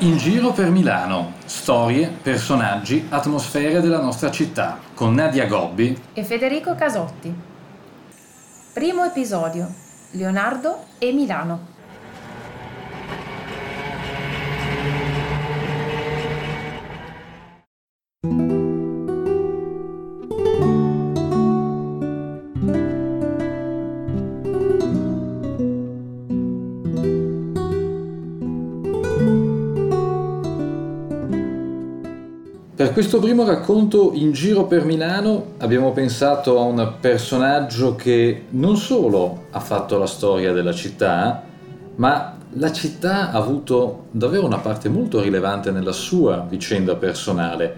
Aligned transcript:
In 0.00 0.16
giro 0.16 0.52
per 0.52 0.70
Milano, 0.70 1.32
storie, 1.44 2.06
personaggi, 2.22 3.06
atmosfere 3.08 3.80
della 3.80 4.00
nostra 4.00 4.30
città, 4.30 4.78
con 4.94 5.12
Nadia 5.12 5.46
Gobbi 5.46 6.00
e 6.12 6.22
Federico 6.22 6.76
Casotti. 6.76 7.34
Primo 8.72 9.04
episodio, 9.04 9.68
Leonardo 10.12 10.84
e 10.98 11.10
Milano. 11.10 11.77
Questo 32.98 33.20
primo 33.20 33.44
racconto 33.44 34.10
in 34.12 34.32
giro 34.32 34.64
per 34.64 34.84
Milano 34.84 35.52
abbiamo 35.58 35.92
pensato 35.92 36.58
a 36.58 36.62
un 36.62 36.94
personaggio 36.98 37.94
che 37.94 38.46
non 38.50 38.76
solo 38.76 39.44
ha 39.52 39.60
fatto 39.60 39.98
la 39.98 40.06
storia 40.06 40.52
della 40.52 40.72
città, 40.72 41.44
ma 41.94 42.36
la 42.54 42.72
città 42.72 43.30
ha 43.30 43.38
avuto 43.38 44.06
davvero 44.10 44.46
una 44.46 44.58
parte 44.58 44.88
molto 44.88 45.20
rilevante 45.20 45.70
nella 45.70 45.92
sua 45.92 46.44
vicenda 46.48 46.96
personale. 46.96 47.76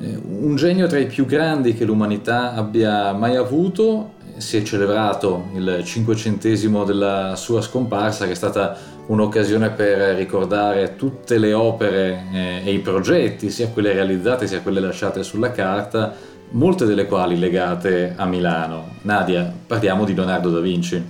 Eh, 0.00 0.18
un 0.40 0.56
genio 0.56 0.86
tra 0.86 0.98
i 0.98 1.06
più 1.06 1.26
grandi 1.26 1.74
che 1.74 1.84
l'umanità 1.84 2.54
abbia 2.54 3.12
mai 3.12 3.36
avuto, 3.36 4.12
si 4.36 4.56
è 4.56 4.62
celebrato 4.62 5.44
il 5.54 5.82
cinquecentesimo 5.84 6.84
della 6.84 7.36
sua 7.36 7.60
scomparsa, 7.60 8.26
che 8.26 8.32
è 8.32 8.34
stata 8.34 8.76
un'occasione 9.06 9.70
per 9.70 10.16
ricordare 10.16 10.96
tutte 10.96 11.38
le 11.38 11.52
opere 11.52 12.24
eh, 12.32 12.62
e 12.64 12.72
i 12.72 12.78
progetti, 12.78 13.50
sia 13.50 13.68
quelle 13.68 13.92
realizzate 13.92 14.46
sia 14.46 14.62
quelle 14.62 14.80
lasciate 14.80 15.22
sulla 15.22 15.50
carta, 15.50 16.12
molte 16.50 16.84
delle 16.84 17.06
quali 17.06 17.38
legate 17.38 18.14
a 18.16 18.24
Milano. 18.26 18.84
Nadia, 19.02 19.52
parliamo 19.66 20.04
di 20.04 20.14
Leonardo 20.14 20.50
da 20.50 20.60
Vinci. 20.60 21.08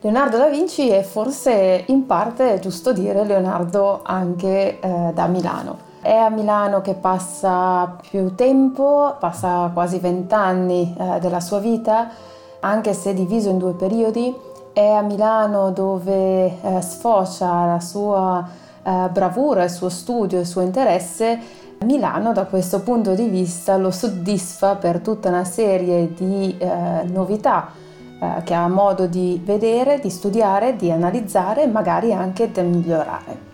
Leonardo 0.00 0.38
da 0.38 0.48
Vinci 0.48 0.88
è 0.88 1.02
forse 1.02 1.84
in 1.88 2.06
parte, 2.06 2.54
è 2.54 2.58
giusto 2.58 2.92
dire, 2.92 3.24
Leonardo 3.24 4.00
anche 4.02 4.80
eh, 4.80 5.10
da 5.12 5.26
Milano. 5.26 5.88
È 6.00 6.14
a 6.14 6.30
Milano 6.30 6.80
che 6.80 6.94
passa 6.94 7.98
più 8.08 8.34
tempo, 8.34 9.14
passa 9.20 9.70
quasi 9.74 9.98
vent'anni 9.98 10.96
eh, 10.98 11.18
della 11.20 11.40
sua 11.40 11.58
vita, 11.58 12.08
anche 12.60 12.92
se 12.94 13.14
diviso 13.14 13.48
in 13.48 13.58
due 13.58 13.72
periodi 13.72 14.34
è 14.72 14.86
a 14.86 15.02
Milano 15.02 15.70
dove 15.70 16.60
eh, 16.60 16.80
sfocia 16.80 17.66
la 17.66 17.80
sua 17.80 18.48
eh, 18.82 19.08
bravura, 19.10 19.64
il 19.64 19.70
suo 19.70 19.88
studio, 19.88 20.38
il 20.38 20.46
suo 20.46 20.60
interesse. 20.60 21.38
Milano 21.84 22.32
da 22.32 22.44
questo 22.44 22.82
punto 22.82 23.14
di 23.14 23.26
vista 23.28 23.76
lo 23.76 23.90
soddisfa 23.90 24.76
per 24.76 25.00
tutta 25.00 25.28
una 25.28 25.44
serie 25.44 26.12
di 26.12 26.54
eh, 26.58 27.04
novità 27.04 27.70
eh, 28.20 28.42
che 28.44 28.52
ha 28.52 28.68
modo 28.68 29.06
di 29.06 29.40
vedere, 29.42 29.98
di 29.98 30.10
studiare, 30.10 30.76
di 30.76 30.90
analizzare 30.90 31.62
e 31.62 31.66
magari 31.66 32.12
anche 32.12 32.50
di 32.52 32.60
migliorare. 32.60 33.49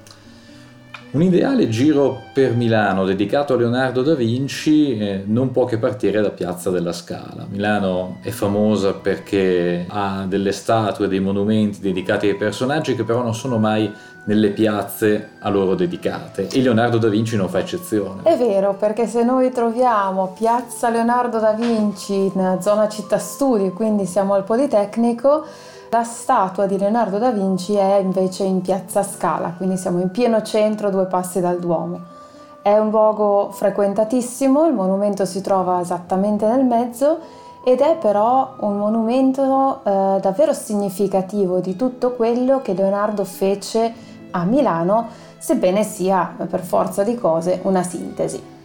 Un 1.17 1.22
ideale 1.22 1.70
giro 1.70 2.25
per 2.34 2.55
Milano 2.55 3.06
dedicato 3.06 3.55
a 3.55 3.56
Leonardo 3.56 4.03
da 4.03 4.14
Vinci 4.14 4.98
eh, 4.98 5.22
non 5.25 5.50
può 5.50 5.64
che 5.64 5.78
partire 5.78 6.20
da 6.20 6.28
Piazza 6.28 6.69
della 6.69 6.92
Scala. 6.92 7.47
Milano 7.48 8.19
è 8.20 8.28
famosa 8.28 8.92
perché 8.92 9.87
ha 9.89 10.27
delle 10.28 10.53
statue, 10.53 11.09
dei 11.09 11.20
monumenti 11.20 11.81
dedicati 11.81 12.28
ai 12.28 12.37
personaggi 12.37 12.94
che 12.94 13.05
però 13.05 13.22
non 13.22 13.34
sono 13.34 13.56
mai 13.56 13.91
nelle 14.26 14.50
piazze 14.50 15.31
a 15.38 15.49
loro 15.49 15.75
dedicate 15.75 16.49
e 16.49 16.60
Leonardo 16.60 16.99
da 16.99 17.09
Vinci 17.09 17.34
non 17.37 17.49
fa 17.49 17.60
eccezione. 17.60 18.21
È 18.22 18.37
vero, 18.37 18.75
perché 18.75 19.06
se 19.06 19.25
noi 19.25 19.50
troviamo 19.50 20.34
Piazza 20.37 20.91
Leonardo 20.91 21.38
da 21.38 21.53
Vinci 21.53 22.12
in 22.12 22.59
zona 22.60 22.91
città 22.91 23.16
studi, 23.16 23.71
quindi 23.71 24.05
siamo 24.05 24.34
al 24.34 24.44
Politecnico, 24.44 25.47
la 25.91 26.02
statua 26.02 26.66
di 26.66 26.78
Leonardo 26.78 27.19
da 27.19 27.30
Vinci 27.30 27.74
è 27.74 27.97
invece 27.97 28.44
in 28.44 28.60
piazza 28.60 29.02
Scala, 29.02 29.54
quindi 29.56 29.76
siamo 29.76 30.00
in 30.00 30.10
pieno 30.10 30.42
centro, 30.42 30.91
due 30.91 31.06
passi 31.06 31.41
dal 31.41 31.58
Duomo. 31.58 32.14
È 32.62 32.76
un 32.76 32.91
luogo 32.91 33.50
frequentatissimo, 33.52 34.66
il 34.66 34.75
monumento 34.75 35.25
si 35.25 35.41
trova 35.41 35.80
esattamente 35.80 36.46
nel 36.46 36.64
mezzo 36.64 37.19
ed 37.64 37.80
è 37.80 37.96
però 37.96 38.54
un 38.60 38.76
monumento 38.76 39.80
eh, 39.84 40.19
davvero 40.20 40.52
significativo 40.52 41.60
di 41.60 41.76
tutto 41.76 42.12
quello 42.12 42.60
che 42.62 42.75
Leonardo 42.75 43.25
fece 43.25 43.92
a 44.32 44.44
Milano, 44.44 45.08
sebbene 45.38 45.84
sia 45.84 46.34
per 46.48 46.60
forza 46.60 47.04
di 47.04 47.14
cose 47.14 47.60
una 47.62 47.82
sintesi. 47.82 48.56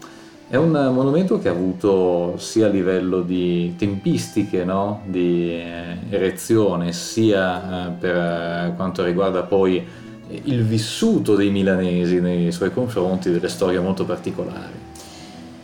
È 0.52 0.58
un 0.58 0.72
monumento 0.94 1.40
che 1.40 1.48
ha 1.48 1.54
avuto 1.54 2.34
sia 2.36 2.66
a 2.66 2.70
livello 2.70 3.22
di 3.22 3.74
tempistiche 3.78 4.66
no? 4.66 5.00
di 5.06 5.50
eh, 5.50 5.96
erezione, 6.10 6.92
sia 6.92 7.88
eh, 7.88 7.92
per 7.92 8.16
eh, 8.18 8.74
quanto 8.76 9.02
riguarda 9.02 9.44
poi 9.44 9.82
il 10.28 10.64
vissuto 10.66 11.36
dei 11.38 11.52
milanesi 11.52 12.20
nei 12.20 12.52
suoi 12.52 12.74
confronti, 12.74 13.32
delle 13.32 13.48
storie 13.48 13.80
molto 13.80 14.04
particolari. 14.04 14.74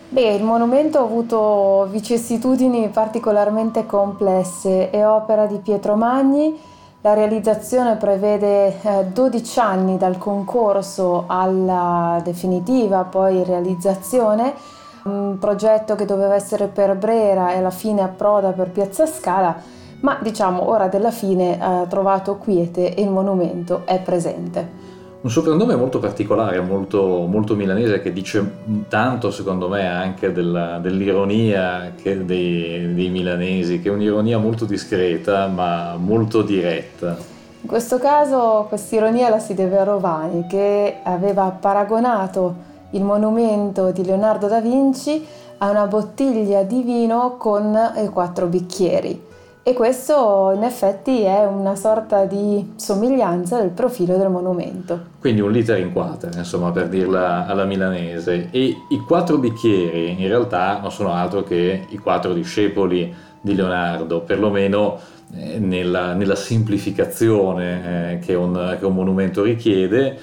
Beh, 0.07 0.35
il 0.35 0.43
monumento 0.43 0.99
ha 0.99 1.03
avuto 1.03 1.89
vicissitudini 1.91 2.87
particolarmente 2.87 3.85
complesse, 3.85 4.89
è 4.89 5.05
opera 5.05 5.47
di 5.47 5.57
Pietro 5.57 5.97
Magni, 5.97 6.57
la 7.01 7.13
realizzazione 7.13 7.97
prevede 7.97 8.79
12 9.11 9.59
anni 9.59 9.97
dal 9.97 10.17
concorso 10.17 11.25
alla 11.27 12.21
definitiva 12.23 13.03
poi 13.03 13.43
realizzazione 13.43 14.75
un 15.07 15.37
progetto 15.39 15.95
che 15.95 16.05
doveva 16.05 16.35
essere 16.35 16.67
per 16.67 16.95
Brera 16.95 17.53
e 17.53 17.57
alla 17.57 17.69
fine 17.69 18.01
approda 18.01 18.51
per 18.51 18.69
Piazza 18.69 19.05
Scala, 19.05 19.55
ma 20.01 20.19
diciamo 20.21 20.69
ora 20.69 20.87
della 20.87 21.11
fine 21.11 21.57
ha 21.59 21.85
trovato 21.87 22.37
quiete 22.37 22.93
e 22.93 23.01
il 23.01 23.09
monumento 23.09 23.81
è 23.85 23.99
presente. 23.99 24.85
Un 25.19 25.31
soprannome 25.31 25.75
molto 25.75 25.97
particolare, 25.97 26.59
molto, 26.61 27.25
molto 27.27 27.55
milanese, 27.55 28.01
che 28.01 28.13
dice 28.13 28.49
tanto 28.87 29.31
secondo 29.31 29.67
me 29.67 29.87
anche 29.87 30.31
della, 30.31 30.77
dell'ironia 30.77 31.91
dei, 32.01 32.93
dei 32.93 33.09
milanesi, 33.09 33.81
che 33.81 33.89
è 33.89 33.91
un'ironia 33.91 34.37
molto 34.37 34.65
discreta 34.65 35.47
ma 35.47 35.95
molto 35.97 36.43
diretta. 36.43 37.17
In 37.59 37.67
questo 37.67 37.97
caso 37.97 38.67
quest'ironia 38.69 39.29
la 39.29 39.39
si 39.39 39.55
deve 39.55 39.79
a 39.79 39.83
Rovani, 39.83 40.45
che 40.47 40.97
aveva 41.03 41.49
paragonato 41.49 42.75
il 42.91 43.03
monumento 43.03 43.91
di 43.91 44.03
Leonardo 44.05 44.47
da 44.47 44.61
Vinci 44.61 45.25
ha 45.59 45.69
una 45.69 45.87
bottiglia 45.87 46.63
di 46.63 46.81
vino 46.81 47.35
con 47.37 47.77
i 47.97 48.07
quattro 48.09 48.45
bicchieri 48.47 49.25
e 49.67 49.73
questo 49.73 50.53
in 50.55 50.63
effetti 50.63 51.23
è 51.23 51.45
una 51.45 51.75
sorta 51.75 52.23
di 52.23 52.71
somiglianza 52.77 53.59
del 53.59 53.71
profilo 53.71 54.15
del 54.15 54.29
monumento. 54.29 54.97
Quindi 55.19 55.41
un 55.41 55.51
liter 55.51 55.77
in 55.79 55.91
quater, 55.91 56.33
insomma, 56.37 56.71
per 56.71 56.87
dirla 56.87 57.45
alla 57.45 57.65
milanese. 57.65 58.47
E 58.51 58.73
i 58.87 58.99
quattro 59.05 59.37
bicchieri 59.37 60.21
in 60.21 60.27
realtà 60.29 60.79
non 60.79 60.89
sono 60.89 61.11
altro 61.11 61.43
che 61.43 61.85
i 61.89 61.97
quattro 61.97 62.31
discepoli 62.31 63.13
di 63.41 63.55
Leonardo, 63.55 64.21
perlomeno 64.21 64.99
eh, 65.35 65.59
nella, 65.59 66.13
nella, 66.13 66.35
semplificazione 66.35 68.13
eh, 68.13 68.19
che, 68.19 68.35
un, 68.35 68.77
che 68.79 68.85
un 68.85 68.93
monumento 68.93 69.43
richiede 69.43 70.17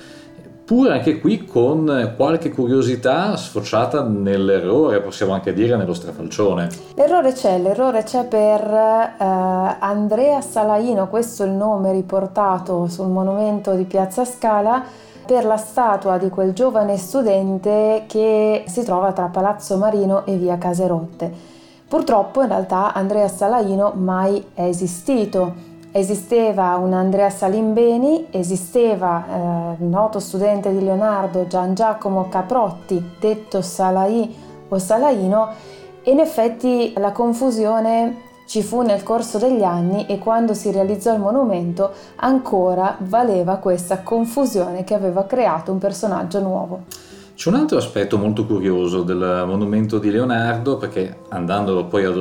pur 0.65 0.91
anche 0.91 1.21
qui 1.21 1.45
con 1.45 2.15
qualche 2.17 2.51
curiosità 2.51 3.37
sfociata 3.37 4.03
nell'errore, 4.03 5.03
possiamo 5.03 5.35
anche 5.35 5.53
dire 5.53 5.77
nello 5.77 5.93
strafalcione. 5.93 6.69
L'errore 6.95 7.33
c'è, 7.33 7.59
l'errore 7.59 8.03
c'è 8.03 8.25
per 8.25 8.61
eh, 8.63 9.77
Andrea 9.79 10.41
Salaino, 10.41 11.09
questo 11.09 11.43
è 11.43 11.47
il 11.47 11.53
nome 11.53 11.93
riportato 11.93 12.89
sul 12.89 13.09
monumento 13.09 13.75
di 13.75 13.85
Piazza 13.85 14.25
Scala, 14.25 14.83
per 15.27 15.45
la 15.45 15.57
statua 15.57 16.19
di 16.19 16.29
quel 16.29 16.53
giovane 16.53 16.99
studente 16.99 18.05
che 18.07 18.65
si 18.67 18.85
trova 18.85 19.13
tra 19.13 19.27
Palazzo 19.27 19.77
Marino 19.79 20.27
e 20.27 20.37
via 20.37 20.59
Caserotte. 20.59 21.33
Purtroppo 21.89 22.43
in 22.43 22.49
realtà 22.49 22.93
Andrea 22.93 23.29
Salaino 23.29 23.93
mai 23.95 24.45
è 24.53 24.65
esistito 24.65 25.73
Esisteva 25.97 26.75
un 26.75 26.93
Andrea 26.93 27.31
Salimbeni, 27.31 28.27
esisteva 28.31 29.77
eh, 29.79 29.83
il 29.85 29.89
noto 29.89 30.19
studente 30.19 30.73
di 30.73 30.83
Leonardo 30.83 31.47
Gian 31.47 31.73
Giacomo 31.73 32.29
Caprotti, 32.29 33.01
detto 33.21 33.63
Salai 33.63 34.35
o 34.67 34.77
Salaino, 34.77 35.51
e 36.03 36.11
in 36.11 36.19
effetti 36.19 36.93
la 36.97 37.13
confusione 37.13 38.23
ci 38.49 38.61
fu 38.65 38.83
nel 38.83 39.05
corso 39.05 39.39
degli 39.39 39.63
anni 39.63 40.05
e 40.07 40.19
quando 40.19 40.53
si 40.53 40.73
realizzò 40.73 41.15
il 41.15 41.21
monumento 41.21 41.93
ancora 42.17 42.97
valeva 42.99 43.59
questa 43.59 44.01
confusione 44.01 44.83
che 44.83 44.95
aveva 44.95 45.27
creato 45.27 45.71
un 45.71 45.79
personaggio 45.79 46.41
nuovo. 46.41 46.83
C'è 47.37 47.49
un 47.49 47.57
altro 47.57 47.79
aspetto 47.79 48.17
molto 48.17 48.47
curioso 48.47 49.03
del 49.03 49.45
monumento 49.47 49.99
di 49.99 50.11
Leonardo, 50.11 50.77
perché 50.77 51.19
andandolo 51.31 51.85
poi 51.87 52.05
ad 52.05 52.17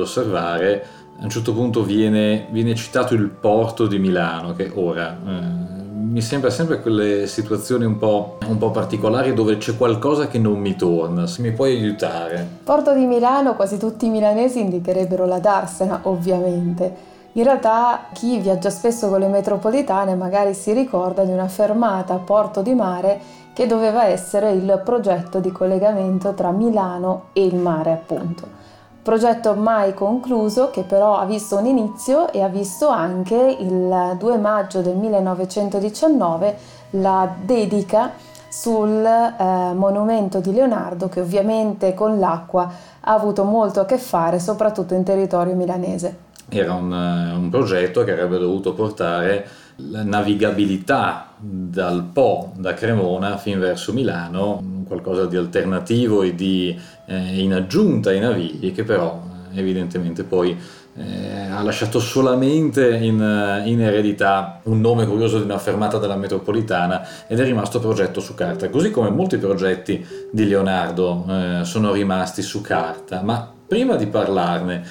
a 1.18 1.24
un 1.24 1.30
certo 1.30 1.54
punto 1.54 1.84
viene, 1.84 2.46
viene, 2.50 2.74
citato 2.74 3.14
il 3.14 3.28
porto 3.28 3.86
di 3.86 3.98
Milano, 3.98 4.52
che 4.52 4.70
ora 4.74 5.16
eh, 5.26 5.82
mi 5.92 6.20
sembra 6.20 6.50
sempre 6.50 6.80
quelle 6.80 7.26
situazioni 7.26 7.84
un 7.84 7.98
po', 7.98 8.38
un 8.46 8.58
po', 8.58 8.70
particolari 8.70 9.32
dove 9.32 9.56
c'è 9.56 9.76
qualcosa 9.76 10.26
che 10.26 10.38
non 10.38 10.58
mi 10.58 10.76
torna. 10.76 11.26
Se 11.26 11.40
mi 11.40 11.52
puoi 11.52 11.76
aiutare. 11.76 12.46
Porto 12.64 12.92
di 12.94 13.06
Milano, 13.06 13.54
quasi 13.54 13.78
tutti 13.78 14.06
i 14.06 14.10
milanesi 14.10 14.60
indicherebbero 14.60 15.24
la 15.24 15.38
Darsena, 15.38 16.00
ovviamente. 16.02 17.12
In 17.32 17.44
realtà 17.44 18.06
chi 18.12 18.38
viaggia 18.38 18.70
spesso 18.70 19.08
con 19.08 19.18
le 19.18 19.28
metropolitane 19.28 20.14
magari 20.14 20.54
si 20.54 20.72
ricorda 20.72 21.24
di 21.24 21.32
una 21.32 21.48
fermata 21.48 22.14
a 22.14 22.18
Porto 22.18 22.62
di 22.62 22.74
Mare 22.74 23.20
che 23.52 23.66
doveva 23.66 24.06
essere 24.06 24.52
il 24.52 24.82
progetto 24.84 25.40
di 25.40 25.50
collegamento 25.50 26.32
tra 26.34 26.50
Milano 26.50 27.26
e 27.32 27.44
il 27.44 27.56
mare, 27.56 27.92
appunto 27.92 28.63
progetto 29.04 29.52
mai 29.54 29.92
concluso 29.92 30.70
che 30.70 30.82
però 30.82 31.18
ha 31.18 31.26
visto 31.26 31.58
un 31.58 31.66
inizio 31.66 32.32
e 32.32 32.42
ha 32.42 32.48
visto 32.48 32.88
anche 32.88 33.36
il 33.60 34.16
2 34.18 34.38
maggio 34.38 34.80
del 34.80 34.96
1919 34.96 36.56
la 36.92 37.30
dedica 37.38 38.12
sul 38.48 39.04
eh, 39.04 39.74
monumento 39.74 40.40
di 40.40 40.54
Leonardo 40.54 41.10
che 41.10 41.20
ovviamente 41.20 41.92
con 41.92 42.18
l'acqua 42.18 42.72
ha 43.00 43.12
avuto 43.12 43.44
molto 43.44 43.80
a 43.80 43.84
che 43.84 43.98
fare 43.98 44.38
soprattutto 44.38 44.94
in 44.94 45.02
territorio 45.02 45.54
milanese. 45.54 46.16
Era 46.48 46.72
un, 46.72 46.90
eh, 46.90 47.34
un 47.34 47.50
progetto 47.50 48.04
che 48.04 48.12
avrebbe 48.12 48.38
dovuto 48.38 48.72
portare 48.72 49.46
la 49.76 50.02
navigabilità 50.02 51.34
dal 51.38 52.04
Po, 52.12 52.52
da 52.56 52.74
Cremona, 52.74 53.36
fin 53.36 53.58
verso 53.58 53.92
Milano, 53.92 54.82
qualcosa 54.86 55.26
di 55.26 55.36
alternativo 55.36 56.22
e 56.22 56.34
di 56.34 56.78
eh, 57.06 57.40
in 57.40 57.52
aggiunta 57.52 58.10
ai 58.10 58.20
navigli 58.20 58.72
che 58.72 58.84
però 58.84 59.22
eh, 59.52 59.58
evidentemente 59.58 60.24
poi 60.24 60.56
eh, 60.96 61.48
ha 61.50 61.62
lasciato 61.62 61.98
solamente 61.98 62.96
in, 62.96 63.20
eh, 63.20 63.68
in, 63.68 63.80
eredità 63.80 64.60
un 64.64 64.80
nome 64.80 65.06
curioso 65.06 65.38
di 65.38 65.44
una 65.44 65.58
fermata 65.58 65.98
della 65.98 66.16
metropolitana 66.16 67.26
ed 67.26 67.40
è 67.40 67.44
rimasto 67.44 67.80
progetto 67.80 68.20
su 68.20 68.34
carta, 68.34 68.70
così 68.70 68.90
come 68.90 69.10
molti 69.10 69.38
progetti 69.38 70.06
di 70.30 70.46
Leonardo 70.46 71.26
eh, 71.28 71.60
sono 71.64 71.92
rimasti 71.92 72.42
su 72.42 72.60
carta, 72.60 73.22
ma 73.22 73.52
prima 73.66 73.96
di 73.96 74.06
parlarne, 74.06 74.86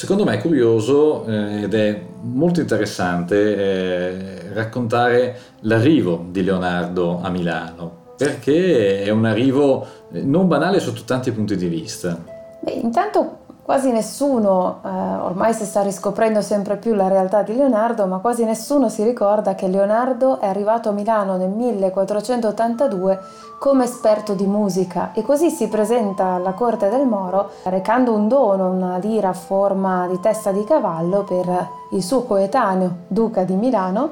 secondo 0.00 0.24
me 0.24 0.36
è 0.36 0.40
curioso 0.40 1.26
eh, 1.26 1.64
ed 1.64 1.74
è 1.74 2.00
molto 2.22 2.58
interessante 2.58 3.36
eh, 3.36 4.52
raccontare 4.54 5.38
l'arrivo 5.60 6.24
di 6.30 6.42
Leonardo 6.42 7.20
a 7.20 7.28
Milano, 7.28 8.14
perché 8.16 9.02
è 9.02 9.10
un 9.10 9.26
arrivo 9.26 9.86
non 10.12 10.48
banale 10.48 10.80
sotto 10.80 11.02
tanti 11.04 11.32
punti 11.32 11.54
di 11.54 11.68
vista. 11.68 12.18
Beh, 12.60 12.70
intanto 12.82 13.40
quasi 13.70 13.92
nessuno, 13.92 14.80
eh, 14.84 14.88
ormai 14.88 15.54
si 15.54 15.64
sta 15.64 15.82
riscoprendo 15.82 16.42
sempre 16.42 16.76
più 16.76 16.92
la 16.92 17.06
realtà 17.06 17.42
di 17.42 17.54
Leonardo, 17.54 18.04
ma 18.06 18.18
quasi 18.18 18.42
nessuno 18.44 18.88
si 18.88 19.04
ricorda 19.04 19.54
che 19.54 19.68
Leonardo 19.68 20.40
è 20.40 20.46
arrivato 20.48 20.88
a 20.88 20.92
Milano 20.92 21.36
nel 21.36 21.50
1482 21.50 23.20
come 23.60 23.84
esperto 23.84 24.34
di 24.34 24.44
musica. 24.44 25.12
E 25.12 25.22
così 25.22 25.50
si 25.50 25.68
presenta 25.68 26.30
alla 26.30 26.50
corte 26.50 26.88
del 26.88 27.06
Moro 27.06 27.50
recando 27.62 28.12
un 28.12 28.26
dono, 28.26 28.70
una 28.70 28.96
lira 28.96 29.28
a 29.28 29.34
forma 29.34 30.08
di 30.08 30.18
testa 30.18 30.50
di 30.50 30.64
cavallo 30.64 31.22
per 31.22 31.68
il 31.92 32.02
suo 32.02 32.24
coetaneo, 32.24 32.92
duca 33.06 33.44
di 33.44 33.54
Milano, 33.54 34.10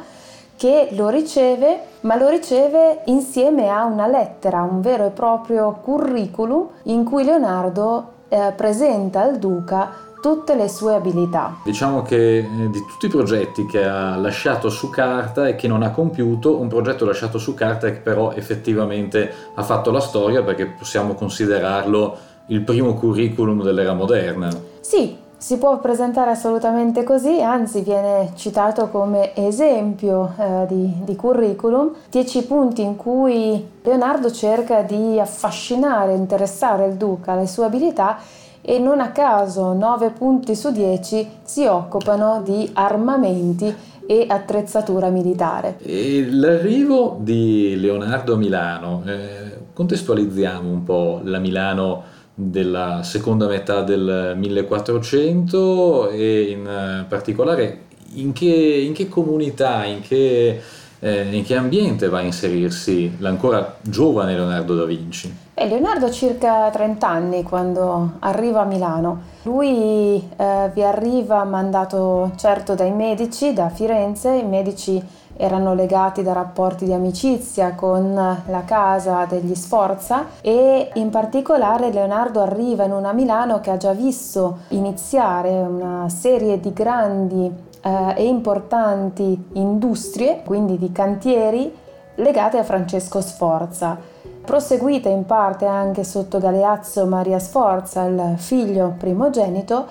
che 0.55 0.91
lo 0.93 1.09
riceve, 1.09 1.81
ma 2.03 2.15
lo 2.15 2.29
riceve 2.29 3.01
insieme 3.07 3.69
a 3.71 3.87
una 3.87 4.07
lettera, 4.07 4.63
un 4.63 4.81
vero 4.81 5.05
e 5.05 5.11
proprio 5.11 5.81
curriculum 5.83 6.69
in 6.85 7.03
cui 7.03 7.25
Leonardo 7.25 8.18
eh, 8.29 8.53
presenta 8.57 9.23
al 9.23 9.39
duca 9.39 10.07
tutte 10.21 10.55
le 10.55 10.69
sue 10.69 10.95
abilità. 10.95 11.59
Diciamo 11.65 12.03
che 12.03 12.39
eh, 12.39 12.45
di 12.71 12.85
tutti 12.87 13.07
i 13.07 13.09
progetti 13.09 13.67
che 13.67 13.85
ha 13.85 14.17
lasciato 14.17 14.69
su 14.69 14.91
carta 14.91 15.49
e 15.49 15.55
che 15.55 15.69
non 15.69 15.83
ha 15.83 15.91
compiuto, 15.91 16.59
un 16.59 16.69
progetto 16.69 17.05
lasciato 17.05 17.39
su 17.39 17.55
carta 17.55 17.91
che 17.91 17.99
però 17.99 18.33
effettivamente 18.33 19.33
ha 19.55 19.63
fatto 19.63 19.91
la 19.91 20.01
storia 20.01 20.43
perché 20.43 20.67
possiamo 20.67 21.15
considerarlo 21.15 22.17
il 22.47 22.63
primo 22.63 22.95
curriculum 22.95 23.63
dell'era 23.63 23.93
moderna. 23.93 24.51
Sì, 24.81 25.17
si 25.38 25.56
può 25.56 25.79
presentare 25.79 26.32
assolutamente 26.32 27.05
così, 27.05 27.40
anzi 27.40 27.82
viene 27.82 28.32
citato 28.35 28.88
come 28.88 29.37
esempio 29.37 30.35
eh, 30.37 30.67
di, 30.67 30.93
di, 31.05 31.14
curriculum, 31.14 31.93
dieci 32.11 32.43
punti 32.43 32.82
in 32.82 32.96
cui 32.96 33.64
Leonardo 33.82 34.32
cerca 34.32 34.82
di 34.82 35.19
affascinare, 35.20 36.14
interessare 36.14 36.87
il 36.87 36.94
duca 36.94 37.32
alle 37.32 37.46
sue 37.46 37.67
abilità 37.67 38.19
e 38.61 38.81
non 38.81 39.00
a 39.00 39.12
caso 39.12 39.73
nove 39.75 40.11
punti 40.11 40.56
su 40.56 40.73
dieci 40.73 41.26
si 41.44 41.64
occupano 41.64 42.43
di 42.43 42.69
armamenti 42.73 43.73
e 44.06 44.25
attrezzatura 44.29 45.08
militare. 45.08 45.79
E 45.82 46.26
l'arrivo 46.29 47.17
di 47.20 47.79
Leonardo 47.79 48.35
a 48.35 48.37
Milano, 48.37 49.02
eh, 49.06 49.58
contestualizziamo 49.73 50.69
un 50.69 50.82
po' 50.82 51.20
la 51.23 51.38
Milano 51.38 52.17
della 52.40 53.02
seconda 53.02 53.49
metà 53.49 53.82
del 53.82 54.35
1400 54.37 56.11
e 56.11 56.43
in 56.43 56.67
eh, 56.69 57.05
particolare 57.08 57.87
in 58.14 58.32
che, 58.32 58.46
in 58.46 58.93
che 58.93 59.08
comunità, 59.08 59.85
in 59.85 60.00
che, 60.00 60.62
eh, 61.00 61.35
in 61.35 61.43
che, 61.43 61.56
ambiente 61.56 62.08
va 62.08 62.19
a 62.19 62.23
inserirsi 62.23 63.17
l'ancora 63.19 63.79
giovane 63.81 64.35
Leonardo 64.35 64.76
da 64.76 64.85
Vinci? 64.85 65.35
Leonardo 65.55 66.06
ha 66.06 66.11
circa 66.12 66.70
30 66.70 67.08
anni 67.08 67.43
quando 67.43 68.12
arriva 68.20 68.61
a 68.61 68.64
Milano. 68.67 69.23
Lui 69.43 70.23
eh, 70.37 70.70
vi 70.73 70.82
arriva 70.85 71.43
mandato 71.43 72.31
certo 72.37 72.76
dai 72.76 72.93
medici, 72.93 73.52
da 73.52 73.69
Firenze, 73.69 74.31
i 74.31 74.44
medici 74.44 75.02
erano 75.38 75.73
legati 75.73 76.23
da 76.23 76.32
rapporti 76.32 76.85
di 76.85 76.93
amicizia 76.93 77.75
con 77.75 78.12
la 78.12 78.62
casa 78.64 79.25
degli 79.25 79.55
Sforza 79.55 80.26
e 80.40 80.90
in 80.94 81.11
particolare 81.11 81.93
Leonardo 81.93 82.40
arriva 82.40 82.85
in 82.85 82.93
una 82.93 83.12
Milano 83.12 83.61
che 83.61 83.70
ha 83.70 83.76
già 83.76 83.93
visto 83.93 84.58
iniziare 84.69 85.50
una 85.50 86.08
serie 86.08 86.58
di 86.58 86.73
grandi 86.73 87.50
eh, 87.81 88.14
e 88.17 88.26
importanti 88.26 89.50
industrie, 89.52 90.43
quindi 90.44 90.76
di 90.76 90.90
cantieri 90.90 91.73
legate 92.17 92.58
a 92.58 92.64
Francesco 92.64 93.20
Sforza. 93.20 93.96
Proseguita 94.44 95.08
in 95.08 95.25
parte 95.25 95.67
anche 95.67 96.02
sotto 96.02 96.38
Galeazzo 96.38 97.06
Maria 97.06 97.38
Sforza, 97.38 98.02
il 98.05 98.35
figlio 98.38 98.94
primogenito, 98.99 99.87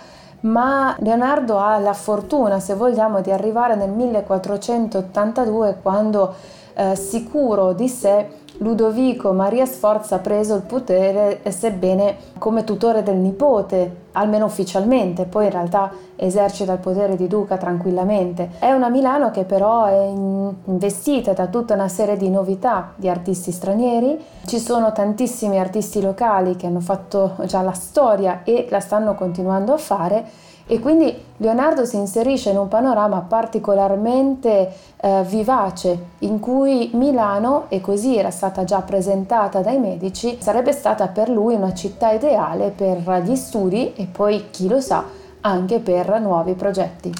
ma 0.47 0.95
Leonardo 0.99 1.57
ha 1.57 1.77
la 1.77 1.93
fortuna, 1.93 2.59
se 2.59 2.73
vogliamo, 2.73 3.21
di 3.21 3.31
arrivare 3.31 3.75
nel 3.75 3.89
1482 3.89 5.77
quando 5.81 6.33
eh, 6.73 6.95
sicuro 6.95 7.73
di 7.73 7.87
sé 7.87 8.27
Ludovico 8.59 9.33
Maria 9.33 9.67
Sforza 9.67 10.15
ha 10.15 10.19
preso 10.19 10.55
il 10.55 10.63
potere 10.63 11.41
sebbene 11.49 12.15
come 12.39 12.63
tutore 12.63 13.03
del 13.03 13.17
nipote, 13.17 14.05
almeno 14.13 14.45
ufficialmente, 14.45 15.25
poi 15.25 15.45
in 15.45 15.51
realtà 15.51 15.91
esercita 16.15 16.73
il 16.73 16.79
potere 16.79 17.15
di 17.15 17.27
duca 17.27 17.57
tranquillamente. 17.57 18.51
È 18.57 18.71
una 18.71 18.89
Milano 18.89 19.29
che 19.29 19.43
però 19.43 19.85
è 19.85 20.05
investita 20.05 21.33
da 21.33 21.47
tutta 21.47 21.75
una 21.75 21.87
serie 21.87 22.17
di 22.17 22.29
novità 22.29 22.93
di 22.95 23.07
artisti 23.07 23.51
stranieri, 23.51 24.19
ci 24.45 24.57
sono 24.57 24.91
tantissimi 24.91 25.59
artisti 25.59 26.01
locali 26.01 26.55
che 26.55 26.65
hanno 26.65 26.79
fatto 26.79 27.35
già 27.45 27.61
la 27.61 27.73
storia 27.73 28.41
e 28.43 28.67
la 28.71 28.79
stanno 28.79 29.13
continuando 29.13 29.73
a 29.73 29.77
fare 29.77 30.25
e 30.67 30.79
quindi 30.79 31.23
Leonardo 31.37 31.85
si 31.85 31.95
inserisce 31.95 32.49
in 32.49 32.57
un 32.57 32.67
panorama 32.67 33.21
particolarmente 33.21 34.71
eh, 34.97 35.23
vivace 35.23 35.97
in 36.19 36.39
cui 36.39 36.91
Milano, 36.93 37.65
e 37.69 37.79
così 37.79 38.17
era 38.17 38.31
stata 38.31 38.63
già 38.65 38.81
presentata 38.81 39.61
dai 39.61 39.79
medici, 39.79 40.37
sarebbe 40.39 40.73
stata 40.73 41.07
per 41.07 41.29
lui 41.29 41.55
una 41.55 41.73
città 41.73 42.11
ideale 42.11 42.69
per 42.69 43.21
gli 43.23 43.35
studi 43.35 43.93
e 43.95 44.05
poi, 44.05 44.49
chi 44.51 44.67
lo 44.67 44.81
sa, 44.81 45.03
anche 45.41 45.79
per 45.79 46.19
nuovi 46.19 46.53
progetti. 46.53 47.13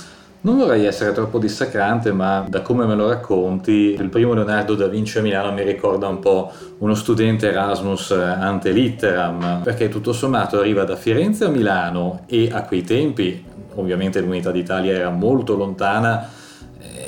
Non 0.47 0.59
vorrei 0.59 0.85
essere 0.85 1.11
troppo 1.11 1.39
dissacrante, 1.39 2.13
ma 2.13 2.45
da 2.47 2.61
come 2.61 2.85
me 2.85 2.95
lo 2.95 3.09
racconti, 3.09 3.97
il 3.99 4.07
primo 4.07 4.33
Leonardo 4.33 4.75
da 4.75 4.87
Vinci 4.87 5.17
a 5.17 5.21
Milano 5.21 5.51
mi 5.51 5.61
ricorda 5.61 6.07
un 6.07 6.19
po' 6.19 6.49
uno 6.77 6.95
studente 6.95 7.49
Erasmus 7.49 8.11
ante 8.11 8.71
litteram, 8.71 9.59
perché 9.61 9.89
tutto 9.89 10.13
sommato 10.13 10.57
arriva 10.57 10.85
da 10.85 10.95
Firenze 10.95 11.43
a 11.43 11.49
Milano 11.49 12.21
e 12.27 12.49
a 12.49 12.63
quei 12.63 12.83
tempi, 12.83 13.43
ovviamente 13.75 14.21
l'unità 14.21 14.49
d'Italia 14.49 14.93
era 14.93 15.09
molto 15.09 15.57
lontana, 15.57 16.23
eh, 16.23 16.36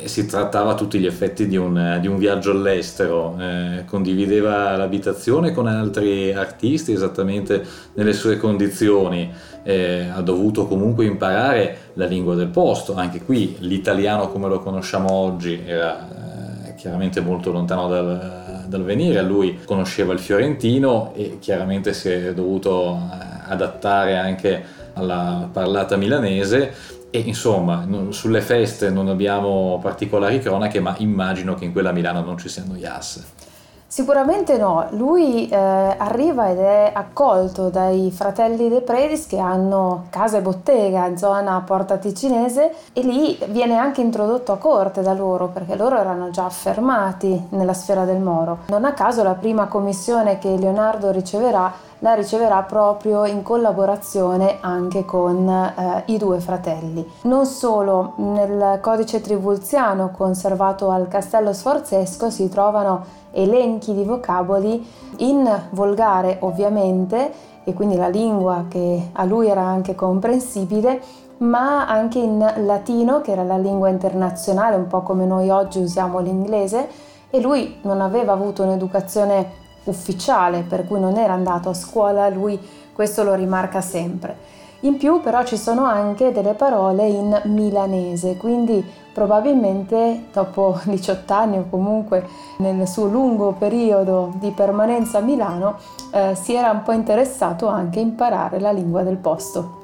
si 0.07 0.25
trattava 0.25 0.71
a 0.71 0.75
tutti 0.75 0.99
gli 0.99 1.05
effetti 1.05 1.47
di 1.47 1.57
un, 1.57 1.97
di 2.01 2.07
un 2.07 2.17
viaggio 2.17 2.51
all'estero, 2.51 3.35
eh, 3.39 3.83
condivideva 3.85 4.75
l'abitazione 4.77 5.51
con 5.51 5.67
altri 5.67 6.33
artisti 6.33 6.91
esattamente 6.91 7.63
nelle 7.93 8.13
sue 8.13 8.37
condizioni 8.37 9.31
eh, 9.63 10.07
ha 10.11 10.21
dovuto 10.21 10.65
comunque 10.67 11.05
imparare 11.05 11.91
la 11.93 12.05
lingua 12.05 12.35
del 12.35 12.47
posto, 12.47 12.95
anche 12.95 13.21
qui 13.21 13.57
l'italiano 13.59 14.29
come 14.29 14.47
lo 14.47 14.59
conosciamo 14.59 15.11
oggi 15.11 15.61
era 15.65 16.67
eh, 16.67 16.75
chiaramente 16.75 17.21
molto 17.21 17.51
lontano 17.51 17.87
dal, 17.87 18.63
dal, 18.67 18.83
venire, 18.83 19.21
lui 19.21 19.59
conosceva 19.65 20.13
il 20.13 20.19
fiorentino 20.19 21.11
e 21.15 21.37
chiaramente 21.39 21.93
si 21.93 22.09
è 22.09 22.33
dovuto 22.33 22.95
eh, 22.95 23.25
adattare 23.47 24.17
anche 24.17 24.77
alla 24.93 25.47
parlata 25.51 25.97
milanese 25.97 26.97
E 27.11 27.19
insomma, 27.19 27.87
sulle 28.09 28.41
feste 28.41 28.89
non 28.89 29.07
abbiamo 29.07 29.79
particolari 29.81 30.39
cronache, 30.39 30.79
ma 30.79 30.93
immagino 30.99 31.55
che 31.55 31.65
in 31.65 31.71
quella 31.71 31.91
Milano 31.91 32.21
non 32.21 32.37
ci 32.37 32.49
si 32.49 32.59
annoiasse. 32.59 33.47
Sicuramente 33.91 34.55
no, 34.59 34.85
lui 34.91 35.49
eh, 35.49 35.55
arriva 35.55 36.51
ed 36.51 36.59
è 36.59 36.91
accolto 36.93 37.69
dai 37.69 38.11
fratelli 38.11 38.69
De 38.69 38.81
Predis 38.81 39.25
che 39.25 39.39
hanno 39.39 40.05
casa 40.11 40.37
e 40.37 40.41
bottega 40.41 41.07
in 41.07 41.17
zona 41.17 41.59
Porta 41.65 41.97
Ticinese 41.97 42.71
e 42.93 43.01
lì 43.01 43.35
viene 43.47 43.77
anche 43.77 44.01
introdotto 44.01 44.51
a 44.51 44.57
corte 44.57 45.01
da 45.01 45.13
loro 45.13 45.47
perché 45.47 45.75
loro 45.75 45.97
erano 45.97 46.29
già 46.29 46.45
affermati 46.45 47.47
nella 47.49 47.73
sfera 47.73 48.05
del 48.05 48.19
Moro. 48.19 48.59
Non 48.67 48.85
a 48.85 48.93
caso 48.93 49.23
la 49.23 49.33
prima 49.33 49.65
commissione 49.65 50.37
che 50.37 50.55
Leonardo 50.55 51.09
riceverà 51.09 51.73
la 51.99 52.13
riceverà 52.13 52.61
proprio 52.63 53.25
in 53.25 53.41
collaborazione 53.41 54.57
anche 54.61 55.05
con 55.05 55.47
eh, 55.47 56.03
i 56.07 56.17
due 56.17 56.39
fratelli. 56.39 57.05
Non 57.23 57.45
solo, 57.45 58.13
nel 58.17 58.79
codice 58.81 59.21
tribulziano 59.21 60.11
conservato 60.11 60.89
al 60.89 61.07
castello 61.07 61.53
sforzesco 61.53 62.29
si 62.29 62.49
trovano 62.49 63.17
elenchi 63.31 63.93
di 63.93 64.03
vocaboli 64.03 64.85
in 65.17 65.47
volgare 65.71 66.37
ovviamente 66.41 67.31
e 67.63 67.73
quindi 67.73 67.95
la 67.95 68.07
lingua 68.07 68.65
che 68.67 69.09
a 69.11 69.23
lui 69.25 69.47
era 69.47 69.61
anche 69.61 69.93
comprensibile 69.93 71.01
ma 71.39 71.87
anche 71.87 72.19
in 72.19 72.37
latino 72.65 73.21
che 73.21 73.31
era 73.31 73.43
la 73.43 73.57
lingua 73.57 73.89
internazionale 73.89 74.75
un 74.75 74.87
po' 74.87 75.03
come 75.03 75.25
noi 75.25 75.49
oggi 75.49 75.79
usiamo 75.79 76.19
l'inglese 76.19 76.87
e 77.29 77.39
lui 77.39 77.77
non 77.83 78.01
aveva 78.01 78.33
avuto 78.33 78.63
un'educazione 78.63 79.58
ufficiale 79.89 80.63
per 80.67 80.85
cui 80.85 80.99
non 80.99 81.17
era 81.17 81.33
andato 81.33 81.69
a 81.69 81.73
scuola 81.73 82.29
lui 82.29 82.59
questo 82.93 83.23
lo 83.23 83.33
rimarca 83.33 83.81
sempre 83.81 84.57
in 84.81 84.97
più 84.97 85.19
però 85.19 85.43
ci 85.43 85.57
sono 85.57 85.83
anche 85.85 86.31
delle 86.31 86.53
parole 86.53 87.07
in 87.07 87.41
milanese 87.45 88.37
quindi 88.37 88.83
probabilmente 89.19 90.27
dopo 90.31 90.79
18 90.85 91.33
anni 91.33 91.57
o 91.57 91.65
comunque 91.69 92.25
nel 92.59 92.87
suo 92.87 93.05
lungo 93.07 93.51
periodo 93.51 94.31
di 94.35 94.51
permanenza 94.51 95.17
a 95.17 95.21
Milano 95.21 95.77
eh, 96.13 96.35
si 96.35 96.53
era 96.53 96.71
un 96.71 96.83
po' 96.83 96.93
interessato 96.93 97.67
anche 97.67 97.99
a 97.99 98.03
imparare 98.03 98.59
la 98.61 98.71
lingua 98.71 99.03
del 99.03 99.17
posto. 99.17 99.79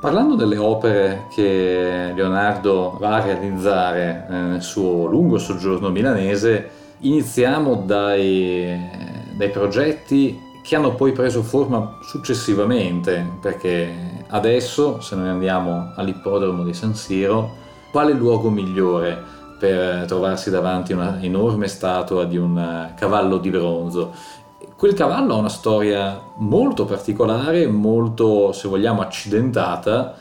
Parlando 0.00 0.34
delle 0.34 0.56
opere 0.56 1.26
che 1.32 2.10
Leonardo 2.12 2.96
va 2.98 3.16
a 3.16 3.20
realizzare 3.20 4.26
eh, 4.28 4.32
nel 4.32 4.62
suo 4.62 5.06
lungo 5.06 5.38
soggiorno 5.38 5.90
milanese, 5.90 6.70
iniziamo 7.02 7.82
dai, 7.86 8.78
dai 9.34 9.50
progetti 9.50 10.50
che 10.62 10.76
hanno 10.76 10.94
poi 10.94 11.12
preso 11.12 11.42
forma 11.42 11.98
successivamente, 12.02 13.38
perché 13.40 14.24
adesso, 14.28 15.00
se 15.00 15.16
noi 15.16 15.28
andiamo 15.28 15.92
all'ippodromo 15.96 16.62
di 16.62 16.72
San 16.72 16.94
Siro, 16.94 17.60
quale 17.90 18.12
luogo 18.12 18.48
migliore 18.48 19.20
per 19.58 20.06
trovarsi 20.06 20.50
davanti 20.50 20.92
a 20.92 20.96
una 20.96 21.22
enorme 21.22 21.68
statua 21.68 22.24
di 22.24 22.36
un 22.36 22.56
eh, 22.58 22.94
cavallo 22.96 23.38
di 23.38 23.50
bronzo? 23.50 24.12
Quel 24.76 24.94
cavallo 24.94 25.34
ha 25.34 25.38
una 25.38 25.48
storia 25.48 26.20
molto 26.36 26.84
particolare, 26.84 27.66
molto, 27.66 28.52
se 28.52 28.68
vogliamo, 28.68 29.00
accidentata, 29.00 30.14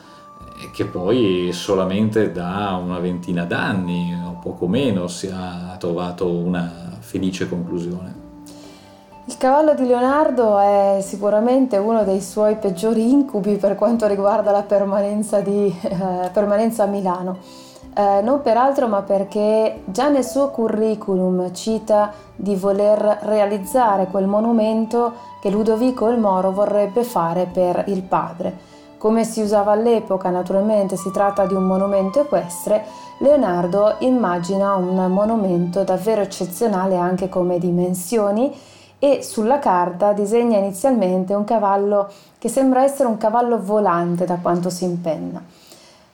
che 0.72 0.86
poi 0.86 1.50
solamente 1.53 2.32
da 2.32 2.80
una 2.82 3.00
ventina 3.00 3.46
d'anni 3.46 4.15
o 4.25 4.38
poco 4.41 4.68
meno 4.68 5.08
si 5.08 5.27
è 5.27 5.77
trovato 5.77 6.30
una 6.30 6.98
felice 7.00 7.50
conclusione. 7.50 8.22
Il 9.25 9.38
cavallo 9.38 9.74
di 9.75 9.86
Leonardo 9.86 10.58
è 10.60 11.00
sicuramente 11.01 11.77
uno 11.77 12.03
dei 12.03 12.22
suoi 12.22 12.58
peggiori 12.58 13.10
incubi 13.10 13.56
per 13.56 13.75
quanto 13.75 14.08
riguarda 14.08 14.51
la 14.51 14.63
permanenza, 14.63 15.39
di, 15.39 15.74
eh, 15.84 16.30
permanenza 16.34 16.84
a 16.84 16.88
Milano. 16.88 17.38
Eh, 17.94 18.22
non 18.22 18.41
peraltro, 18.41 18.88
ma 18.88 19.01
perché 19.01 19.84
già 19.86 20.10
nel 20.10 20.25
suo 20.25 20.50
curriculum 20.50 21.53
cita 21.53 22.12
di 22.36 22.56
voler 22.56 23.20
realizzare 23.22 24.08
quel 24.08 24.27
monumento 24.27 25.13
che 25.41 25.50
Ludovico 25.50 26.10
il 26.10 26.18
Moro 26.18 26.51
vorrebbe 26.51 27.03
fare 27.03 27.48
per 27.51 27.84
il 27.88 28.01
padre. 28.01 28.70
Come 29.01 29.24
si 29.24 29.41
usava 29.41 29.72
all'epoca, 29.72 30.29
naturalmente 30.29 30.96
si 30.96 31.10
tratta 31.10 31.48
di 31.48 31.55
un 31.55 31.63
monumento 31.63 32.22
equestre, 32.22 32.86
Leonardo 33.17 33.96
immagina 34.01 34.75
un 34.75 34.93
monumento 35.12 35.84
davvero 35.84 36.22
eccezionale 36.22 36.98
anche 36.98 37.27
come 37.27 37.58
dimensioni 37.58 38.55
e 39.00 39.24
sulla 39.24 39.58
carta 39.58 40.13
disegna 40.13 40.60
inizialmente 40.60 41.34
un 41.34 41.46
cavallo 41.46 42.12
che 42.38 42.48
sembra 42.48 42.84
essere 42.84 43.10
un 43.10 43.17
cavallo 43.17 43.60
volante 43.60 44.25
da 44.25 44.38
quanto 44.39 44.70
si 44.70 44.84
impenna. 44.84 45.41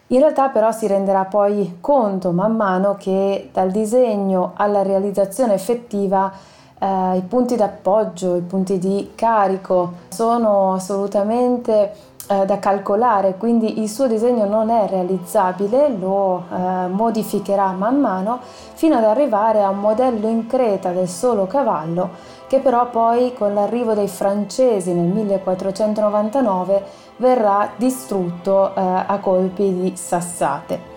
In 0.07 0.19
realtà 0.19 0.47
però 0.47 0.71
si 0.71 0.87
renderà 0.87 1.25
poi 1.25 1.79
conto 1.81 2.31
man 2.31 2.55
mano 2.55 2.95
che 2.97 3.49
dal 3.51 3.69
disegno 3.69 4.53
alla 4.55 4.81
realizzazione 4.81 5.55
effettiva 5.55 6.31
eh, 6.79 7.17
i 7.17 7.21
punti 7.21 7.57
d'appoggio, 7.57 8.37
i 8.37 8.41
punti 8.41 8.77
di 8.77 9.11
carico 9.13 9.91
sono 10.07 10.73
assolutamente 10.73 12.15
eh, 12.27 12.45
da 12.45 12.59
calcolare, 12.59 13.35
quindi 13.37 13.81
il 13.81 13.89
suo 13.89 14.07
disegno 14.07 14.45
non 14.45 14.69
è 14.69 14.87
realizzabile, 14.87 15.89
lo 15.89 16.43
eh, 16.51 16.87
modificherà 16.87 17.71
man 17.71 17.99
mano 17.99 18.39
fino 18.73 18.95
ad 18.97 19.03
arrivare 19.03 19.63
a 19.63 19.69
un 19.69 19.79
modello 19.79 20.27
in 20.27 20.47
creta 20.47 20.91
del 20.91 21.07
solo 21.07 21.47
cavallo 21.47 22.35
che 22.47 22.59
però 22.59 22.89
poi 22.89 23.33
con 23.33 23.53
l'arrivo 23.53 23.93
dei 23.93 24.07
francesi 24.07 24.93
nel 24.93 25.07
1499 25.07 26.83
verrà 27.17 27.71
distrutto 27.75 28.73
eh, 28.73 28.81
a 28.81 29.19
colpi 29.21 29.73
di 29.73 29.93
sassate. 29.95 30.95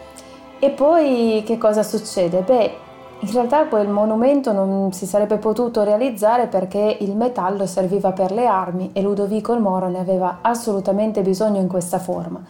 E 0.61 0.71
poi 0.71 1.43
che 1.45 1.59
cosa 1.59 1.83
succede? 1.83 2.43
Beh, 2.43 2.77
in 3.23 3.33
realtà 3.33 3.67
quel 3.67 3.89
monumento 3.89 4.53
non 4.53 4.93
si 4.93 5.05
sarebbe 5.05 5.37
potuto 5.37 5.85
realizzare 5.85 6.47
perché 6.47 6.97
il 7.01 7.15
metallo 7.15 7.67
serviva 7.67 8.13
per 8.13 8.33
le 8.33 8.47
armi 8.47 8.91
e 8.95 9.03
Ludovico 9.03 9.53
il 9.53 9.61
Moro 9.61 9.89
ne 9.89 9.99
aveva 9.99 10.39
assolutamente 10.41 11.21
bisogno 11.21 11.61
in 11.61 11.69
questa 11.69 11.99
forma. 11.99 12.43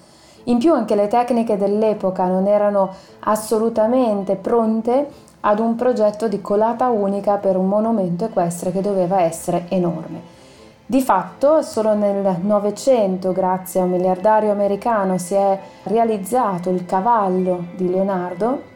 In 0.44 0.58
più 0.58 0.72
anche 0.72 0.94
le 0.94 1.08
tecniche 1.08 1.56
dell'epoca 1.56 2.26
non 2.26 2.46
erano 2.46 2.90
assolutamente 3.20 4.36
pronte 4.36 5.08
ad 5.40 5.58
un 5.58 5.74
progetto 5.74 6.28
di 6.28 6.40
colata 6.40 6.88
unica 6.88 7.36
per 7.36 7.56
un 7.56 7.66
monumento 7.66 8.26
equestre 8.26 8.70
che 8.70 8.80
doveva 8.80 9.22
essere 9.22 9.66
enorme. 9.70 10.38
Di 10.86 11.00
fatto, 11.00 11.62
solo 11.62 11.94
nel 11.94 12.36
Novecento, 12.42 13.32
grazie 13.32 13.80
a 13.80 13.84
un 13.84 13.90
miliardario 13.90 14.52
americano, 14.52 15.18
si 15.18 15.34
è 15.34 15.58
realizzato 15.84 16.70
il 16.70 16.86
cavallo 16.86 17.64
di 17.76 17.90
Leonardo 17.90 18.69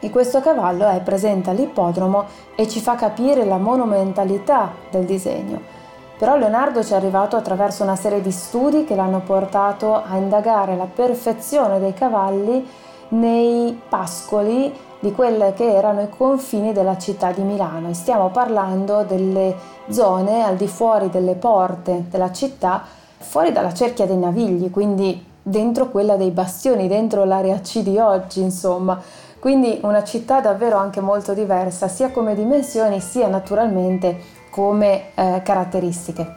e 0.00 0.10
questo 0.10 0.40
cavallo 0.40 0.88
è 0.88 1.00
presente 1.02 1.50
all'ippodromo 1.50 2.24
e 2.54 2.66
ci 2.66 2.80
fa 2.80 2.94
capire 2.94 3.44
la 3.44 3.58
monumentalità 3.58 4.72
del 4.90 5.04
disegno. 5.04 5.78
Però 6.18 6.36
Leonardo 6.36 6.82
ci 6.84 6.92
è 6.92 6.96
arrivato 6.96 7.36
attraverso 7.36 7.82
una 7.82 7.96
serie 7.96 8.20
di 8.20 8.30
studi 8.30 8.84
che 8.84 8.94
l'hanno 8.94 9.20
portato 9.20 9.94
a 9.94 10.16
indagare 10.16 10.76
la 10.76 10.86
perfezione 10.86 11.78
dei 11.78 11.94
cavalli 11.94 12.66
nei 13.10 13.80
pascoli 13.88 14.72
di 15.00 15.12
quelli 15.12 15.52
che 15.54 15.72
erano 15.72 16.02
i 16.02 16.10
confini 16.10 16.72
della 16.72 16.98
città 16.98 17.32
di 17.32 17.40
Milano 17.40 17.88
e 17.88 17.94
stiamo 17.94 18.28
parlando 18.28 19.02
delle 19.02 19.56
zone 19.88 20.44
al 20.44 20.56
di 20.56 20.68
fuori 20.68 21.08
delle 21.08 21.34
porte 21.34 22.04
della 22.10 22.30
città, 22.30 22.84
fuori 23.16 23.50
dalla 23.50 23.72
cerchia 23.72 24.06
dei 24.06 24.18
navigli, 24.18 24.70
quindi 24.70 25.26
dentro 25.42 25.88
quella 25.88 26.16
dei 26.16 26.30
bastioni, 26.30 26.86
dentro 26.86 27.24
l'area 27.24 27.60
C 27.60 27.80
di 27.80 27.98
oggi, 27.98 28.42
insomma. 28.42 29.00
Quindi 29.40 29.80
una 29.82 30.04
città 30.04 30.40
davvero 30.40 30.76
anche 30.76 31.00
molto 31.00 31.32
diversa, 31.32 31.88
sia 31.88 32.10
come 32.10 32.34
dimensioni 32.34 33.00
sia 33.00 33.26
naturalmente 33.26 34.18
come 34.50 35.14
eh, 35.14 35.40
caratteristiche. 35.42 36.32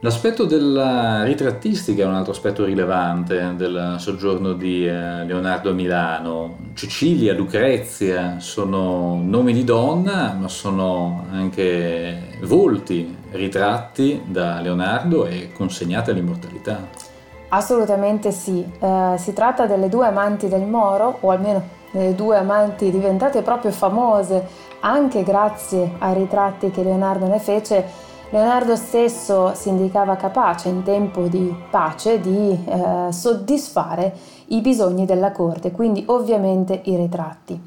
L'aspetto 0.00 0.44
della 0.44 1.22
ritrattistica 1.24 2.02
è 2.02 2.06
un 2.06 2.14
altro 2.14 2.32
aspetto 2.32 2.64
rilevante 2.64 3.54
del 3.56 3.96
soggiorno 3.98 4.52
di 4.52 4.86
eh, 4.86 5.24
Leonardo 5.24 5.70
a 5.70 5.72
Milano. 5.72 6.58
Cecilia, 6.74 7.32
Lucrezia 7.32 8.38
sono 8.38 9.18
nomi 9.22 9.52
di 9.52 9.64
donna, 9.64 10.36
ma 10.38 10.48
sono 10.48 11.26
anche 11.30 12.38
volti 12.42 13.16
ritratti 13.30 14.22
da 14.26 14.60
Leonardo 14.60 15.26
e 15.26 15.50
consegnati 15.52 16.10
all'immortalità. 16.10 17.05
Assolutamente 17.48 18.32
sì, 18.32 18.68
eh, 18.78 19.14
si 19.18 19.32
tratta 19.32 19.66
delle 19.66 19.88
due 19.88 20.06
amanti 20.06 20.48
del 20.48 20.62
Moro, 20.62 21.18
o 21.20 21.30
almeno 21.30 21.62
delle 21.90 22.14
due 22.14 22.36
amanti 22.36 22.90
diventate 22.90 23.42
proprio 23.42 23.70
famose 23.70 24.64
anche 24.80 25.22
grazie 25.22 25.92
ai 25.98 26.14
ritratti 26.14 26.70
che 26.70 26.82
Leonardo 26.82 27.26
ne 27.26 27.38
fece 27.38 28.04
Leonardo 28.30 28.74
stesso 28.74 29.54
si 29.54 29.68
indicava 29.68 30.16
capace 30.16 30.68
in 30.68 30.82
tempo 30.82 31.28
di 31.28 31.54
pace 31.70 32.20
di 32.20 32.64
eh, 32.64 33.12
soddisfare 33.12 34.12
i 34.46 34.60
bisogni 34.60 35.06
della 35.06 35.30
corte, 35.30 35.70
quindi 35.70 36.02
ovviamente 36.08 36.80
i 36.84 36.96
ritratti. 36.96 37.58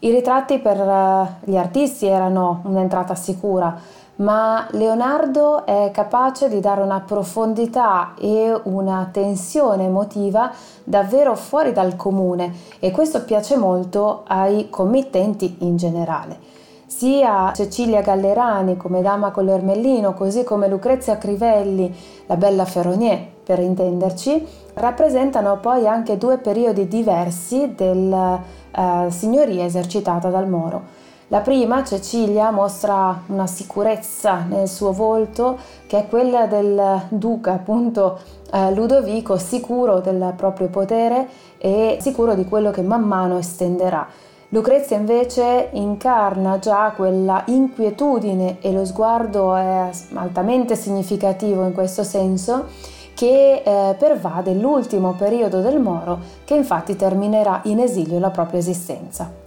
I 0.00 0.10
ritratti 0.10 0.58
per 0.58 0.78
uh, 0.78 1.50
gli 1.50 1.56
artisti 1.56 2.06
erano 2.06 2.60
un'entrata 2.64 3.14
sicura, 3.14 3.78
ma 4.16 4.66
Leonardo 4.70 5.66
è 5.66 5.90
capace 5.92 6.48
di 6.48 6.60
dare 6.60 6.80
una 6.80 7.00
profondità 7.00 8.14
e 8.18 8.58
una 8.64 9.08
tensione 9.12 9.84
emotiva 9.84 10.50
davvero 10.84 11.34
fuori 11.34 11.72
dal 11.72 11.96
comune 11.96 12.54
e 12.78 12.90
questo 12.90 13.24
piace 13.24 13.56
molto 13.56 14.22
ai 14.26 14.70
committenti 14.70 15.56
in 15.60 15.76
generale. 15.76 16.54
Sia 16.86 17.52
Cecilia 17.52 18.00
Gallerani 18.00 18.76
come 18.76 19.02
Dama 19.02 19.32
con 19.32 19.44
l'Ermellino, 19.44 20.14
così 20.14 20.44
come 20.44 20.68
Lucrezia 20.68 21.18
Crivelli, 21.18 21.94
la 22.26 22.36
bella 22.36 22.64
Ferronier 22.64 23.18
per 23.44 23.58
intenderci, 23.58 24.46
rappresentano 24.74 25.58
poi 25.58 25.86
anche 25.86 26.16
due 26.16 26.38
periodi 26.38 26.86
diversi 26.86 27.74
della 27.74 28.40
eh, 28.70 29.10
signoria 29.10 29.64
esercitata 29.64 30.30
dal 30.30 30.48
Moro. 30.48 30.95
La 31.28 31.40
prima, 31.40 31.82
Cecilia, 31.82 32.52
mostra 32.52 33.22
una 33.26 33.48
sicurezza 33.48 34.44
nel 34.48 34.68
suo 34.68 34.92
volto 34.92 35.58
che 35.88 35.98
è 35.98 36.06
quella 36.06 36.46
del 36.46 37.02
duca, 37.08 37.54
appunto 37.54 38.20
eh, 38.52 38.72
Ludovico, 38.72 39.36
sicuro 39.36 39.98
del 39.98 40.34
proprio 40.36 40.68
potere 40.68 41.26
e 41.58 41.98
sicuro 42.00 42.36
di 42.36 42.44
quello 42.44 42.70
che 42.70 42.82
man 42.82 43.02
mano 43.02 43.38
estenderà. 43.38 44.06
Lucrezia 44.50 44.96
invece 44.96 45.70
incarna 45.72 46.60
già 46.60 46.92
quella 46.94 47.42
inquietudine 47.46 48.58
e 48.60 48.70
lo 48.70 48.84
sguardo 48.84 49.56
è 49.56 49.90
altamente 50.14 50.76
significativo 50.76 51.64
in 51.64 51.72
questo 51.72 52.04
senso 52.04 52.66
che 53.14 53.62
eh, 53.64 53.96
pervade 53.98 54.54
l'ultimo 54.54 55.14
periodo 55.14 55.60
del 55.60 55.80
Moro 55.80 56.20
che 56.44 56.54
infatti 56.54 56.94
terminerà 56.94 57.62
in 57.64 57.80
esilio 57.80 58.20
la 58.20 58.30
propria 58.30 58.60
esistenza. 58.60 59.45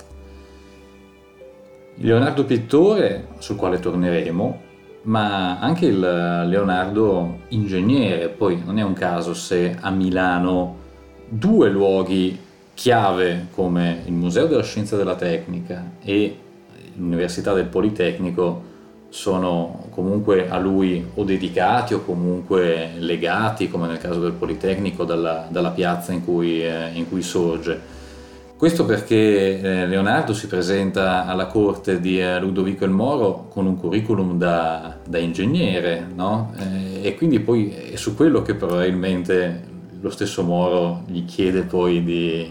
Leonardo 2.02 2.46
pittore, 2.46 3.28
sul 3.40 3.58
quale 3.58 3.78
torneremo, 3.78 4.62
ma 5.04 5.60
anche 5.60 5.88
il 5.88 6.00
Leonardo 6.00 7.40
ingegnere, 7.50 8.30
poi 8.30 8.62
non 8.64 8.80
è 8.80 8.84
un 8.84 8.94
caso 8.94 9.34
se 9.34 9.76
a 9.78 9.90
Milano 9.90 10.78
due 11.28 11.70
luoghi 11.70 12.40
chiave 12.74 13.48
come 13.52 14.04
il 14.06 14.14
Museo 14.14 14.46
della 14.48 14.64
Scienza 14.64 14.96
e 14.96 14.98
della 14.98 15.16
Tecnica 15.16 15.92
e 16.02 16.38
l'Università 16.96 17.52
del 17.54 17.66
Politecnico 17.66 18.68
sono 19.10 19.88
comunque 19.90 20.50
a 20.50 20.58
lui 20.58 21.06
o 21.16 21.24
dedicati 21.26 21.96
o 21.96 22.06
comunque 22.06 22.92
legati, 22.98 23.68
come 23.68 23.88
nel 23.88 23.98
caso 23.98 24.22
del 24.22 24.32
Politecnico, 24.32 25.04
dalla, 25.04 25.48
dalla 25.50 25.72
piazza 25.72 26.14
in 26.14 26.24
cui, 26.24 26.64
eh, 26.64 26.92
in 26.94 27.10
cui 27.10 27.22
sorge. 27.22 27.98
Questo 28.60 28.84
perché 28.84 29.62
eh, 29.62 29.88
Leonardo 29.88 30.34
si 30.34 30.48
presenta 30.48 31.26
alla 31.26 31.46
corte 31.46 32.02
di 32.02 32.20
eh, 32.20 32.42
Ludovico 32.42 32.84
il 32.84 32.92
Moro 32.92 33.48
con 33.48 33.66
un 33.66 33.78
curriculum 33.78 34.38
da, 34.38 34.98
da 35.08 35.18
ingegnere, 35.18 36.06
no? 36.14 36.52
eh, 36.58 37.08
e 37.08 37.16
quindi 37.16 37.40
poi 37.40 37.70
è 37.70 37.96
su 37.96 38.18
quello 38.18 38.42
che 38.42 38.56
probabilmente 38.56 39.64
lo 40.02 40.10
stesso 40.10 40.44
Moro 40.44 41.04
gli 41.08 41.24
chiede 41.24 41.62
poi 41.62 42.04
di 42.04 42.50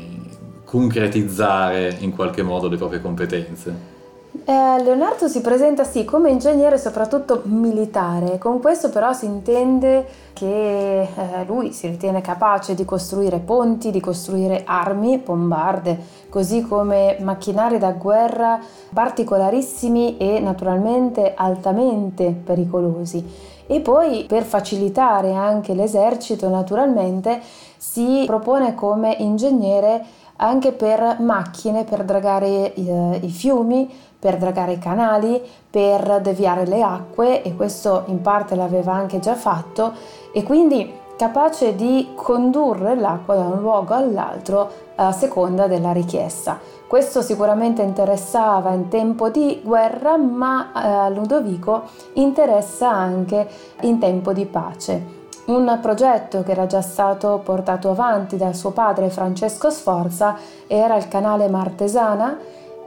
concretizzare 0.64 1.98
in 1.98 2.12
qualche 2.12 2.42
modo 2.42 2.68
le 2.68 2.78
proprie 2.78 3.02
competenze. 3.02 3.97
Eh, 4.30 4.82
Leonardo 4.82 5.26
si 5.26 5.40
presenta 5.40 5.84
sì 5.84 6.04
come 6.04 6.30
ingegnere 6.30 6.76
soprattutto 6.76 7.42
militare, 7.44 8.36
con 8.36 8.60
questo 8.60 8.90
però 8.90 9.12
si 9.14 9.24
intende 9.24 10.06
che 10.34 11.00
eh, 11.02 11.08
lui 11.46 11.72
si 11.72 11.86
ritiene 11.88 12.20
capace 12.20 12.74
di 12.74 12.84
costruire 12.84 13.38
ponti, 13.38 13.90
di 13.90 14.00
costruire 14.00 14.64
armi, 14.66 15.18
bombarde, 15.18 15.98
così 16.28 16.60
come 16.62 17.16
macchinari 17.20 17.78
da 17.78 17.92
guerra 17.92 18.60
particolarissimi 18.92 20.18
e 20.18 20.40
naturalmente 20.40 21.32
altamente 21.34 22.30
pericolosi. 22.30 23.56
E 23.66 23.80
poi 23.80 24.24
per 24.26 24.44
facilitare 24.44 25.34
anche 25.34 25.74
l'esercito 25.74 26.48
naturalmente 26.48 27.40
si 27.76 28.24
propone 28.26 28.74
come 28.74 29.14
ingegnere 29.18 30.04
anche 30.40 30.72
per 30.72 31.18
macchine 31.20 31.84
per 31.84 32.04
dragare 32.04 32.72
eh, 32.74 33.20
i 33.22 33.28
fiumi, 33.28 33.90
per 34.18 34.36
dragare 34.36 34.72
i 34.72 34.78
canali, 34.78 35.40
per 35.70 36.20
deviare 36.20 36.66
le 36.66 36.82
acque 36.82 37.42
e 37.42 37.54
questo 37.54 38.04
in 38.06 38.20
parte 38.20 38.54
l'aveva 38.54 38.92
anche 38.92 39.20
già 39.20 39.34
fatto 39.34 39.92
e 40.32 40.42
quindi 40.42 40.92
capace 41.16 41.74
di 41.74 42.10
condurre 42.14 42.94
l'acqua 42.94 43.34
da 43.34 43.42
un 43.42 43.60
luogo 43.60 43.94
all'altro 43.94 44.70
a 44.96 45.12
seconda 45.12 45.66
della 45.66 45.92
richiesta. 45.92 46.58
Questo 46.86 47.22
sicuramente 47.22 47.82
interessava 47.82 48.70
in 48.70 48.88
tempo 48.88 49.28
di 49.28 49.60
guerra, 49.62 50.16
ma 50.16 50.70
a 50.72 51.06
eh, 51.06 51.10
Ludovico 51.10 51.82
interessa 52.14 52.90
anche 52.90 53.46
in 53.82 53.98
tempo 53.98 54.32
di 54.32 54.46
pace. 54.46 55.16
Un 55.46 55.78
progetto 55.82 56.42
che 56.42 56.52
era 56.52 56.66
già 56.66 56.82
stato 56.82 57.40
portato 57.42 57.90
avanti 57.90 58.36
da 58.36 58.52
suo 58.52 58.70
padre 58.70 59.10
Francesco 59.10 59.70
Sforza 59.70 60.36
era 60.66 60.96
il 60.96 61.08
canale 61.08 61.48
Martesana 61.48 62.38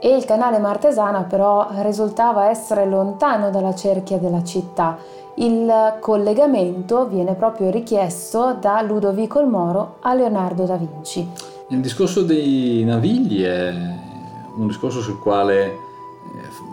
e 0.04 0.16
il 0.16 0.24
canale 0.24 0.58
Martesana 0.58 1.22
però 1.22 1.68
risultava 1.76 2.50
essere 2.50 2.86
lontano 2.86 3.50
dalla 3.50 3.72
cerchia 3.72 4.18
della 4.18 4.42
città. 4.42 4.98
Il 5.36 5.96
collegamento 6.00 7.06
viene 7.06 7.34
proprio 7.34 7.70
richiesto 7.70 8.56
da 8.60 8.82
Ludovico 8.82 9.38
il 9.38 9.46
Moro 9.46 9.98
a 10.00 10.12
Leonardo 10.12 10.64
da 10.64 10.74
Vinci. 10.74 11.26
Il 11.68 11.80
discorso 11.80 12.22
dei 12.22 12.82
navigli 12.84 13.44
è 13.44 13.72
un 14.56 14.66
discorso 14.66 15.00
sul 15.00 15.20
quale 15.20 15.66
eh, 15.66 15.70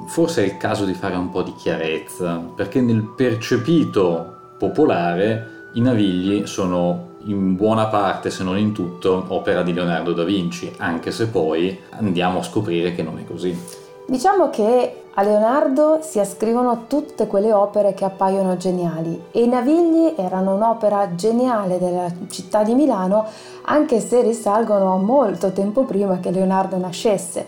forse 0.07 0.41
è 0.41 0.45
il 0.45 0.57
caso 0.57 0.83
di 0.83 0.95
fare 0.95 1.15
un 1.15 1.29
po' 1.29 1.43
di 1.43 1.53
chiarezza, 1.53 2.41
perché 2.55 2.81
nel 2.81 3.03
percepito 3.15 4.37
popolare 4.57 5.67
i 5.73 5.81
Navigli 5.81 6.47
sono 6.47 7.08
in 7.25 7.55
buona 7.55 7.87
parte, 7.87 8.29
se 8.29 8.43
non 8.43 8.57
in 8.57 8.71
tutto, 8.71 9.25
opera 9.27 9.63
di 9.63 9.73
Leonardo 9.73 10.13
da 10.13 10.23
Vinci, 10.23 10.73
anche 10.77 11.11
se 11.11 11.27
poi 11.27 11.79
andiamo 11.91 12.39
a 12.39 12.43
scoprire 12.43 12.93
che 12.93 13.03
non 13.03 13.19
è 13.19 13.25
così. 13.25 13.57
Diciamo 14.05 14.49
che 14.49 15.03
a 15.13 15.21
Leonardo 15.21 15.99
si 16.01 16.19
ascrivono 16.19 16.85
tutte 16.87 17.27
quelle 17.27 17.51
opere 17.51 17.93
che 17.93 18.05
appaiono 18.05 18.57
geniali 18.57 19.21
e 19.31 19.43
i 19.43 19.47
Navigli 19.47 20.13
erano 20.15 20.55
un'opera 20.55 21.13
geniale 21.13 21.77
della 21.77 22.09
città 22.29 22.63
di 22.63 22.73
Milano 22.73 23.25
anche 23.63 23.99
se 23.99 24.21
risalgono 24.21 24.93
a 24.93 24.97
molto 24.97 25.51
tempo 25.51 25.83
prima 25.83 26.19
che 26.19 26.31
Leonardo 26.31 26.77
nascesse 26.77 27.45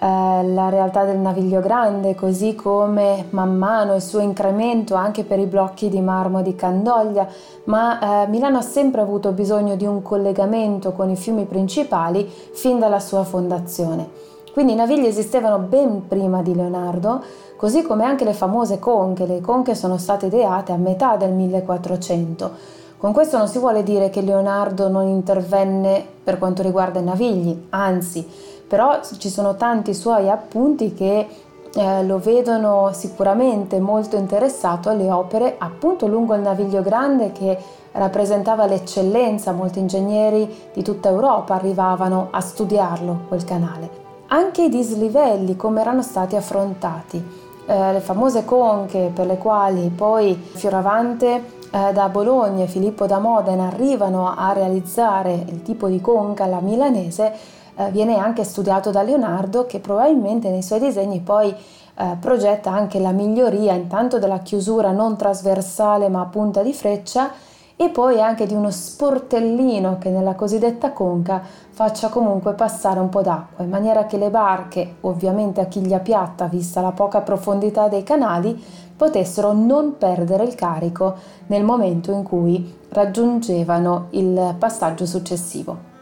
la 0.00 0.68
realtà 0.68 1.04
del 1.04 1.18
Naviglio 1.18 1.60
Grande, 1.60 2.14
così 2.14 2.54
come 2.54 3.26
man 3.30 3.56
mano 3.56 3.94
il 3.94 4.02
suo 4.02 4.20
incremento 4.20 4.94
anche 4.94 5.24
per 5.24 5.38
i 5.38 5.46
blocchi 5.46 5.88
di 5.88 6.00
marmo 6.00 6.42
di 6.42 6.54
Candoglia, 6.54 7.26
ma 7.64 8.24
eh, 8.24 8.28
Milano 8.28 8.58
ha 8.58 8.62
sempre 8.62 9.00
avuto 9.00 9.32
bisogno 9.32 9.74
di 9.74 9.86
un 9.86 10.02
collegamento 10.02 10.92
con 10.92 11.08
i 11.08 11.16
fiumi 11.16 11.44
principali 11.44 12.28
fin 12.28 12.78
dalla 12.78 13.00
sua 13.00 13.24
fondazione. 13.24 14.34
Quindi 14.52 14.72
i 14.72 14.76
navigli 14.76 15.06
esistevano 15.06 15.58
ben 15.58 16.08
prima 16.08 16.42
di 16.42 16.54
Leonardo, 16.54 17.22
così 17.56 17.82
come 17.82 18.04
anche 18.04 18.24
le 18.24 18.32
famose 18.32 18.78
conche. 18.78 19.26
Le 19.26 19.40
conche 19.40 19.74
sono 19.74 19.98
state 19.98 20.26
ideate 20.26 20.72
a 20.72 20.76
metà 20.76 21.16
del 21.16 21.32
1400. 21.32 22.50
Con 22.96 23.12
questo 23.12 23.36
non 23.36 23.48
si 23.48 23.58
vuole 23.58 23.82
dire 23.82 24.08
che 24.08 24.22
Leonardo 24.22 24.88
non 24.88 25.06
intervenne 25.08 26.02
per 26.24 26.38
quanto 26.38 26.62
riguarda 26.62 26.98
i 26.98 27.04
navigli, 27.04 27.66
anzi, 27.68 28.26
però 28.66 29.00
ci 29.02 29.28
sono 29.28 29.56
tanti 29.56 29.94
suoi 29.94 30.28
appunti 30.28 30.94
che 30.94 31.26
eh, 31.74 32.04
lo 32.04 32.18
vedono 32.18 32.90
sicuramente 32.92 33.78
molto 33.80 34.16
interessato 34.16 34.88
alle 34.88 35.10
opere 35.10 35.56
appunto 35.58 36.06
lungo 36.06 36.34
il 36.34 36.40
Naviglio 36.40 36.82
Grande 36.82 37.32
che 37.32 37.58
rappresentava 37.92 38.66
l'eccellenza, 38.66 39.52
molti 39.52 39.78
ingegneri 39.78 40.70
di 40.72 40.82
tutta 40.82 41.08
Europa 41.08 41.54
arrivavano 41.54 42.28
a 42.30 42.40
studiarlo 42.40 43.24
quel 43.28 43.44
canale. 43.44 44.04
Anche 44.28 44.64
i 44.64 44.68
dislivelli 44.68 45.56
come 45.56 45.80
erano 45.80 46.02
stati 46.02 46.34
affrontati, 46.34 47.22
eh, 47.66 47.92
le 47.92 48.00
famose 48.00 48.44
conche 48.44 49.10
per 49.14 49.26
le 49.26 49.38
quali 49.38 49.88
poi 49.94 50.34
Fioravante 50.34 51.54
eh, 51.70 51.92
da 51.92 52.08
Bologna 52.08 52.64
e 52.64 52.68
Filippo 52.68 53.06
da 53.06 53.18
Modena 53.18 53.66
arrivano 53.66 54.34
a 54.34 54.52
realizzare 54.52 55.44
il 55.46 55.62
tipo 55.62 55.88
di 55.88 56.00
conca 56.00 56.46
la 56.46 56.60
milanese, 56.60 57.32
eh, 57.76 57.90
viene 57.90 58.16
anche 58.16 58.44
studiato 58.44 58.90
da 58.90 59.02
Leonardo 59.02 59.66
che 59.66 59.80
probabilmente 59.80 60.50
nei 60.50 60.62
suoi 60.62 60.80
disegni 60.80 61.20
poi 61.20 61.54
eh, 61.98 62.16
progetta 62.20 62.70
anche 62.70 62.98
la 62.98 63.12
miglioria 63.12 63.74
intanto 63.74 64.18
della 64.18 64.40
chiusura 64.40 64.92
non 64.92 65.16
trasversale 65.16 66.08
ma 66.08 66.20
a 66.20 66.26
punta 66.26 66.62
di 66.62 66.72
freccia 66.72 67.30
e 67.78 67.90
poi 67.90 68.20
anche 68.22 68.46
di 68.46 68.54
uno 68.54 68.70
sportellino 68.70 69.98
che 69.98 70.08
nella 70.08 70.34
cosiddetta 70.34 70.92
conca 70.92 71.42
faccia 71.68 72.08
comunque 72.08 72.54
passare 72.54 73.00
un 73.00 73.10
po' 73.10 73.20
d'acqua 73.20 73.64
in 73.64 73.70
maniera 73.70 74.06
che 74.06 74.16
le 74.16 74.30
barche, 74.30 74.96
ovviamente 75.02 75.60
a 75.60 75.66
chiglia 75.66 75.98
piatta 75.98 76.46
vista 76.46 76.80
la 76.80 76.92
poca 76.92 77.20
profondità 77.20 77.88
dei 77.88 78.02
canali, 78.02 78.58
potessero 78.96 79.52
non 79.52 79.98
perdere 79.98 80.44
il 80.44 80.54
carico 80.54 81.16
nel 81.48 81.64
momento 81.64 82.12
in 82.12 82.22
cui 82.22 82.78
raggiungevano 82.88 84.06
il 84.10 84.54
passaggio 84.58 85.04
successivo. 85.04 85.95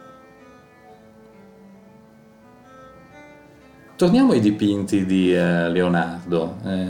Torniamo 3.95 4.33
ai 4.33 4.39
dipinti 4.39 5.05
di 5.05 5.33
eh, 5.33 5.69
Leonardo. 5.69 6.55
Eh, 6.65 6.87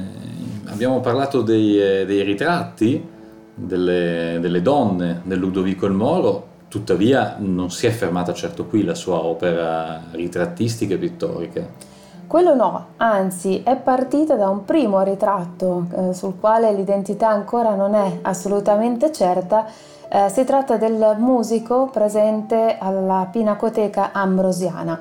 abbiamo 0.66 1.00
parlato 1.00 1.42
dei, 1.42 1.80
eh, 1.80 2.06
dei 2.06 2.24
ritratti 2.24 3.14
delle, 3.54 4.38
delle, 4.42 4.62
donne 4.62 5.22
del 5.24 5.40
Ludovico 5.40 5.86
il 5.86 5.94
Moro, 5.94 6.48
tuttavia 6.68 7.36
non 7.40 7.72
si 7.72 7.88
è 7.88 7.92
fermata 7.92 8.34
certo 8.34 8.66
qui 8.66 8.84
la 8.84 8.96
sua 8.96 9.24
opera 9.24 10.02
ritrattistica 10.12 10.96
e 10.96 10.98
pittorica. 10.98 11.94
Quello 12.28 12.56
no, 12.56 12.88
anzi 12.98 13.62
è 13.64 13.76
partita 13.76 14.36
da 14.36 14.50
un 14.50 14.66
primo 14.66 15.02
ritratto 15.04 15.86
eh, 15.96 16.14
sul 16.14 16.40
quale 16.40 16.74
l'identità 16.74 17.30
ancora 17.30 17.76
non 17.76 17.94
è 17.94 18.20
assolutamente 18.24 19.12
certa. 19.12 19.68
Eh, 20.10 20.30
si 20.30 20.44
tratta 20.44 20.78
del 20.78 21.16
musico 21.20 21.88
presente 21.92 22.78
alla 22.80 23.28
Pinacoteca 23.32 24.12
Ambrosiana. 24.12 25.00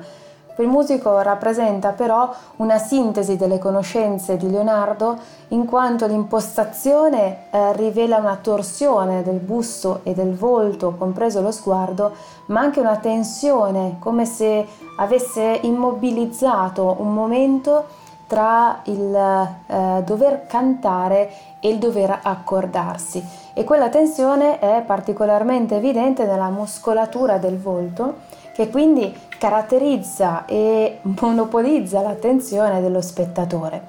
Il 0.57 0.67
musico 0.67 1.19
rappresenta 1.19 1.89
però 1.89 2.33
una 2.57 2.77
sintesi 2.77 3.35
delle 3.35 3.59
conoscenze 3.59 4.37
di 4.37 4.49
Leonardo 4.49 5.17
in 5.49 5.65
quanto 5.65 6.07
l'impostazione 6.07 7.47
eh, 7.49 7.73
rivela 7.73 8.17
una 8.17 8.37
torsione 8.41 9.21
del 9.21 9.39
busto 9.39 9.99
e 10.03 10.13
del 10.13 10.33
volto, 10.33 10.95
compreso 10.97 11.41
lo 11.41 11.51
sguardo, 11.51 12.13
ma 12.47 12.61
anche 12.61 12.79
una 12.79 12.95
tensione, 12.95 13.97
come 13.99 14.25
se 14.25 14.65
avesse 14.97 15.59
immobilizzato 15.63 16.95
un 16.99 17.13
momento 17.13 18.03
tra 18.25 18.79
il 18.83 19.13
eh, 19.13 20.03
dover 20.05 20.47
cantare 20.47 21.31
e 21.59 21.67
il 21.67 21.79
dover 21.79 22.19
accordarsi. 22.21 23.23
E 23.53 23.63
quella 23.65 23.89
tensione 23.89 24.59
è 24.59 24.83
particolarmente 24.85 25.75
evidente 25.75 26.25
nella 26.25 26.49
muscolatura 26.49 27.37
del 27.39 27.59
volto, 27.59 28.43
che 28.55 28.69
quindi 28.69 29.13
caratterizza 29.37 30.45
e 30.45 30.99
monopolizza 31.01 31.99
l'attenzione 31.99 32.79
dello 32.79 33.01
spettatore. 33.01 33.85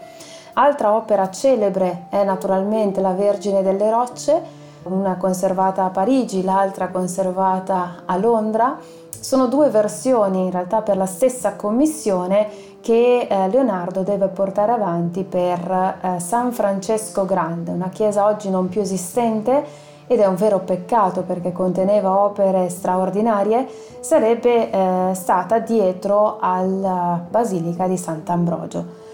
Altra 0.54 0.92
opera 0.92 1.30
celebre 1.30 2.06
è 2.08 2.24
naturalmente 2.24 3.00
La 3.00 3.12
Vergine 3.12 3.62
delle 3.62 3.88
Rocce, 3.88 4.42
una 4.82 5.16
conservata 5.18 5.84
a 5.84 5.90
Parigi, 5.90 6.42
l'altra 6.42 6.88
conservata 6.88 8.02
a 8.06 8.16
Londra. 8.16 8.76
Sono 9.08 9.46
due 9.46 9.70
versioni 9.70 10.46
in 10.46 10.50
realtà 10.50 10.82
per 10.82 10.96
la 10.96 11.06
stessa 11.06 11.54
commissione 11.54 12.48
che 12.80 13.28
eh, 13.30 13.48
Leonardo 13.48 14.02
deve 14.02 14.26
portare 14.26 14.72
avanti 14.72 15.22
per 15.22 15.98
eh, 16.00 16.18
San 16.18 16.50
Francesco 16.50 17.24
Grande, 17.24 17.70
una 17.70 17.88
chiesa 17.88 18.26
oggi 18.26 18.50
non 18.50 18.68
più 18.68 18.80
esistente 18.80 19.94
ed 20.06 20.20
è 20.20 20.26
un 20.26 20.36
vero 20.36 20.60
peccato 20.60 21.22
perché 21.22 21.52
conteneva 21.52 22.20
opere 22.20 22.68
straordinarie, 22.68 23.66
sarebbe 24.00 24.70
eh, 24.70 25.14
stata 25.14 25.58
dietro 25.58 26.38
alla 26.40 27.24
Basilica 27.28 27.86
di 27.86 27.96
Sant'Ambrogio. 27.96 29.04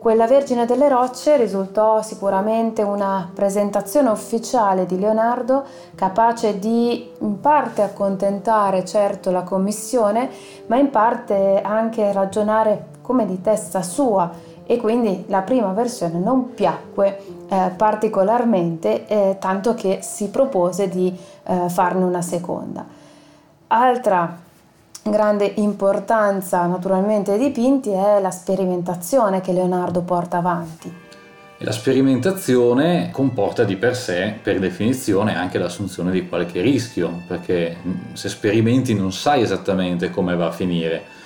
Quella 0.00 0.26
Vergine 0.26 0.64
delle 0.64 0.88
Rocce 0.88 1.36
risultò 1.36 2.00
sicuramente 2.00 2.80
una 2.80 3.30
presentazione 3.34 4.08
ufficiale 4.08 4.86
di 4.86 4.98
Leonardo 4.98 5.62
capace 5.94 6.58
di 6.58 7.10
in 7.18 7.38
parte 7.38 7.82
accontentare 7.82 8.82
certo 8.86 9.30
la 9.30 9.42
commissione, 9.42 10.30
ma 10.68 10.78
in 10.78 10.88
parte 10.88 11.60
anche 11.60 12.14
ragionare 12.14 12.86
come 13.02 13.26
di 13.26 13.42
testa 13.42 13.82
sua 13.82 14.30
e 14.70 14.76
quindi 14.76 15.24
la 15.26 15.40
prima 15.40 15.72
versione 15.72 16.20
non 16.20 16.54
piacque 16.54 17.18
eh, 17.48 17.72
particolarmente, 17.76 19.04
eh, 19.08 19.36
tanto 19.40 19.74
che 19.74 19.98
si 20.00 20.28
propose 20.28 20.88
di 20.88 21.12
eh, 21.42 21.68
farne 21.68 22.04
una 22.04 22.22
seconda. 22.22 22.86
Altra 23.66 24.38
grande 25.02 25.54
importanza 25.56 26.66
naturalmente 26.66 27.32
ai 27.32 27.40
dipinti 27.40 27.90
è 27.90 28.20
la 28.20 28.30
sperimentazione 28.30 29.40
che 29.40 29.52
Leonardo 29.52 30.02
porta 30.02 30.36
avanti. 30.36 30.94
La 31.58 31.72
sperimentazione 31.72 33.10
comporta 33.10 33.64
di 33.64 33.74
per 33.74 33.96
sé, 33.96 34.38
per 34.40 34.60
definizione, 34.60 35.36
anche 35.36 35.58
l'assunzione 35.58 36.12
di 36.12 36.28
qualche 36.28 36.60
rischio, 36.60 37.22
perché 37.26 37.76
mm, 37.84 38.12
se 38.12 38.28
sperimenti 38.28 38.94
non 38.94 39.12
sai 39.12 39.42
esattamente 39.42 40.10
come 40.10 40.36
va 40.36 40.46
a 40.46 40.52
finire 40.52 41.18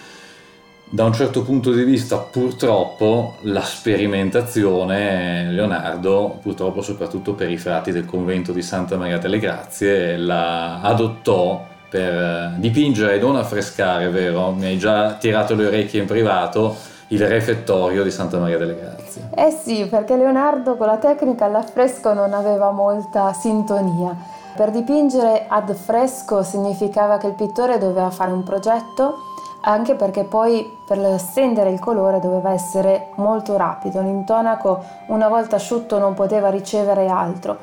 da 0.94 1.02
un 1.02 1.12
certo 1.12 1.42
punto 1.42 1.72
di 1.72 1.82
vista 1.82 2.18
purtroppo 2.18 3.34
la 3.40 3.62
sperimentazione 3.62 5.50
Leonardo 5.50 6.38
purtroppo 6.40 6.82
soprattutto 6.82 7.34
per 7.34 7.50
i 7.50 7.56
frati 7.56 7.90
del 7.90 8.04
convento 8.04 8.52
di 8.52 8.62
Santa 8.62 8.96
Maria 8.96 9.18
delle 9.18 9.40
Grazie 9.40 10.16
la 10.16 10.80
adottò 10.82 11.66
per 11.90 12.54
dipingere 12.58 13.16
e 13.16 13.18
non 13.18 13.34
affrescare, 13.34 14.08
vero? 14.08 14.52
Mi 14.52 14.66
hai 14.66 14.78
già 14.78 15.14
tirato 15.14 15.56
le 15.56 15.66
orecchie 15.66 16.00
in 16.00 16.06
privato 16.06 16.76
il 17.08 17.26
refettorio 17.26 18.04
di 18.04 18.12
Santa 18.12 18.38
Maria 18.38 18.58
delle 18.58 18.76
Grazie. 18.76 19.30
Eh 19.34 19.50
sì, 19.50 19.86
perché 19.86 20.16
Leonardo 20.16 20.76
con 20.76 20.86
la 20.86 20.98
tecnica 20.98 21.46
all'affresco 21.46 22.12
non 22.12 22.32
aveva 22.32 22.70
molta 22.70 23.32
sintonia. 23.32 24.16
Per 24.56 24.70
dipingere 24.70 25.46
ad 25.48 25.74
fresco 25.74 26.44
significava 26.44 27.18
che 27.18 27.26
il 27.26 27.34
pittore 27.34 27.78
doveva 27.78 28.10
fare 28.10 28.30
un 28.30 28.44
progetto 28.44 29.33
anche 29.66 29.94
perché 29.94 30.24
poi 30.24 30.70
per 30.86 31.18
stendere 31.18 31.70
il 31.70 31.80
colore 31.80 32.20
doveva 32.20 32.52
essere 32.52 33.08
molto 33.16 33.56
rapido, 33.56 34.00
l'intonaco 34.00 34.82
una 35.06 35.28
volta 35.28 35.56
asciutto 35.56 35.98
non 35.98 36.14
poteva 36.14 36.50
ricevere 36.50 37.08
altro. 37.08 37.56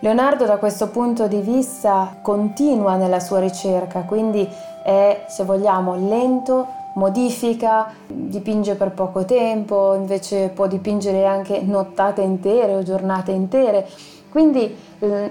Leonardo 0.00 0.44
da 0.44 0.58
questo 0.58 0.88
punto 0.90 1.26
di 1.26 1.40
vista 1.40 2.16
continua 2.22 2.94
nella 2.94 3.18
sua 3.18 3.40
ricerca, 3.40 4.02
quindi 4.02 4.48
è, 4.84 5.24
se 5.26 5.42
vogliamo, 5.42 5.96
lento, 5.96 6.66
modifica, 6.94 7.92
dipinge 8.06 8.76
per 8.76 8.92
poco 8.92 9.24
tempo, 9.24 9.94
invece 9.94 10.50
può 10.50 10.68
dipingere 10.68 11.26
anche 11.26 11.60
nottate 11.62 12.22
intere 12.22 12.76
o 12.76 12.84
giornate 12.84 13.32
intere, 13.32 13.88
quindi 14.30 14.76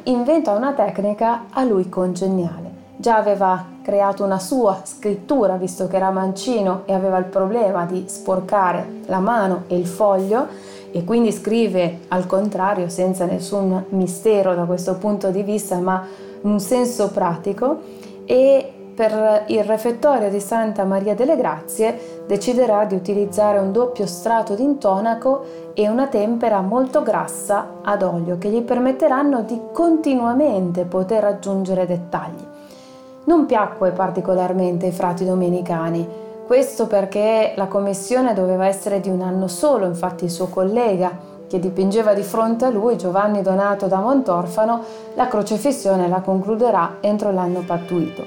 inventa 0.04 0.52
una 0.52 0.74
tecnica 0.74 1.46
a 1.52 1.64
lui 1.64 1.88
congeniale. 1.88 2.77
Già 3.00 3.16
aveva 3.16 3.64
creato 3.84 4.24
una 4.24 4.40
sua 4.40 4.82
scrittura, 4.84 5.56
visto 5.56 5.88
che 5.88 5.98
era 5.98 6.10
mancino 6.10 6.82
e 6.86 6.94
aveva 6.94 7.20
il 7.20 7.26
problema 7.26 7.86
di 7.86 8.06
sporcare 8.08 9.02
la 9.06 9.20
mano 9.20 9.66
e 9.68 9.78
il 9.78 9.86
foglio, 9.86 10.48
e 10.92 11.04
quindi 11.04 11.32
scrive 11.32 12.00
al 12.08 12.26
contrario, 12.26 12.90
senza 12.90 13.26
nessun 13.26 13.86
mistero 13.90 14.56
da 14.56 14.64
questo 14.64 14.96
punto 14.96 15.30
di 15.30 15.44
vista, 15.44 15.78
ma 15.78 16.08
un 16.42 16.60
senso 16.60 17.12
pratico. 17.12 17.82
E 18.26 18.72
per 18.96 19.44
il 19.46 19.64
refettorio 19.64 20.32
di 20.32 20.40
Santa 20.40 20.84
Maria 20.84 21.14
delle 21.14 21.38
Grazie 21.38 22.24
deciderà 22.26 22.86
di 22.86 22.96
utilizzare 22.96 23.60
un 23.60 23.72
doppio 23.72 24.08
strato 24.08 24.56
di 24.56 24.64
intonaco 24.64 25.72
e 25.76 25.88
una 25.88 26.08
tempera 26.08 26.62
molto 26.62 27.04
grassa 27.04 27.74
ad 27.84 28.02
olio 28.02 28.40
che 28.40 28.50
gli 28.50 28.64
permetteranno 28.64 29.44
di 29.44 29.62
continuamente 29.72 30.86
poter 30.86 31.26
aggiungere 31.26 31.86
dettagli 31.86 32.56
non 33.28 33.46
piacque 33.46 33.92
particolarmente 33.92 34.88
ai 34.88 34.92
frati 34.92 35.26
domenicani. 35.26 36.26
Questo 36.46 36.88
perché 36.88 37.54
la 37.56 37.68
commissione 37.68 38.34
doveva 38.34 38.68
essere 38.68 39.00
di 39.00 39.10
un 39.10 39.22
anno 39.22 39.48
solo, 39.48 39.86
infatti 39.86 40.24
il 40.24 40.32
suo 40.32 40.48
collega, 40.48 41.36
che 41.48 41.60
dipingeva 41.60 42.14
di 42.14 42.24
fronte 42.24 42.66
a 42.66 42.70
lui, 42.70 42.98
Giovanni 42.98 43.42
Donato 43.42 43.88
da 43.88 44.00
Montorfano, 44.00 44.82
la 45.16 45.28
crocefissione 45.28 46.08
la 46.08 46.22
concluderà 46.22 46.98
entro 47.02 47.32
l'anno 47.32 47.64
pattuito. 47.66 48.26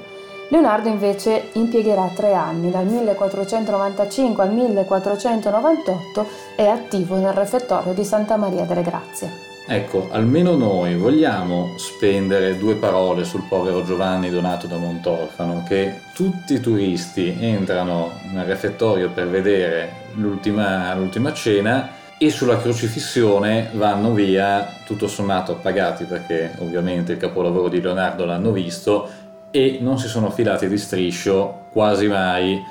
Leonardo 0.49 0.89
invece 0.89 1.49
impiegherà 1.53 2.09
tre 2.13 2.33
anni, 2.33 2.69
dal 2.69 2.85
1495 2.85 4.43
al 4.43 4.53
1498 4.53 6.25
è 6.57 6.67
attivo 6.67 7.15
nel 7.15 7.33
refettorio 7.33 7.93
di 7.93 8.03
Santa 8.03 8.35
Maria 8.35 8.65
delle 8.65 8.81
Grazie. 8.81 9.50
Ecco, 9.73 10.09
almeno 10.11 10.57
noi 10.57 10.97
vogliamo 10.97 11.75
spendere 11.77 12.57
due 12.57 12.75
parole 12.75 13.23
sul 13.23 13.45
povero 13.47 13.85
Giovanni 13.85 14.29
Donato 14.29 14.67
da 14.67 14.75
Montorfano, 14.75 15.63
che 15.65 16.01
tutti 16.13 16.55
i 16.55 16.59
turisti 16.59 17.37
entrano 17.39 18.11
nel 18.33 18.43
refettorio 18.43 19.11
per 19.11 19.29
vedere 19.29 20.09
l'ultima, 20.15 20.93
l'ultima 20.95 21.31
cena 21.31 21.89
e 22.17 22.29
sulla 22.31 22.59
crocifissione 22.59 23.69
vanno 23.71 24.11
via 24.11 24.67
tutto 24.85 25.07
sommato 25.07 25.53
appagati 25.53 26.03
perché 26.03 26.51
ovviamente 26.57 27.13
il 27.13 27.17
capolavoro 27.17 27.69
di 27.69 27.79
Leonardo 27.79 28.25
l'hanno 28.25 28.51
visto 28.51 29.09
e 29.51 29.77
non 29.79 29.97
si 29.97 30.09
sono 30.09 30.31
filati 30.31 30.67
di 30.67 30.77
striscio 30.77 31.67
quasi 31.71 32.07
mai 32.09 32.61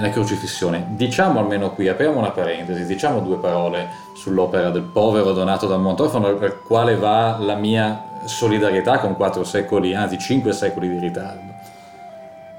la 0.00 0.10
crocifissione. 0.10 0.86
Diciamo 0.88 1.40
almeno 1.40 1.72
qui, 1.72 1.88
apriamo 1.88 2.18
una 2.18 2.30
parentesi, 2.30 2.86
diciamo 2.86 3.20
due 3.20 3.36
parole 3.36 3.88
sull'opera 4.14 4.70
del 4.70 4.82
povero 4.82 5.32
Donato 5.32 5.66
da 5.66 5.76
Montorfano, 5.76 6.34
per 6.34 6.62
quale 6.62 6.96
va 6.96 7.36
la 7.38 7.54
mia 7.54 8.04
solidarietà 8.24 8.98
con 8.98 9.16
quattro 9.16 9.44
secoli, 9.44 9.94
anzi 9.94 10.18
cinque 10.18 10.52
secoli 10.52 10.88
di 10.88 10.98
ritardo. 10.98 11.56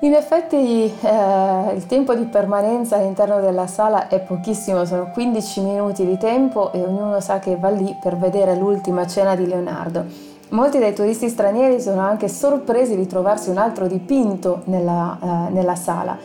In 0.01 0.13
effetti 0.13 0.55
eh, 0.55 1.73
il 1.75 1.85
tempo 1.85 2.15
di 2.15 2.23
permanenza 2.23 2.95
all'interno 2.95 3.41
della 3.41 3.67
sala 3.67 4.07
è 4.07 4.19
pochissimo, 4.21 4.85
sono 4.85 5.09
15 5.11 5.61
minuti 5.61 6.05
di 6.05 6.17
tempo 6.17 6.71
e 6.71 6.81
ognuno 6.81 7.19
sa 7.19 7.39
che 7.39 7.57
va 7.57 7.69
lì 7.69 7.97
per 7.99 8.15
vedere 8.15 8.55
l'ultima 8.55 9.05
cena 9.05 9.35
di 9.35 9.45
Leonardo. 9.45 10.05
Molti 10.51 10.79
dei 10.79 10.95
turisti 10.95 11.27
stranieri 11.27 11.81
sono 11.81 11.99
anche 11.99 12.29
sorpresi 12.29 12.95
di 12.95 13.07
trovarsi 13.07 13.49
un 13.49 13.57
altro 13.57 13.87
dipinto 13.87 14.61
nella, 14.65 15.17
eh, 15.21 15.51
nella 15.51 15.75
sala 15.75 16.17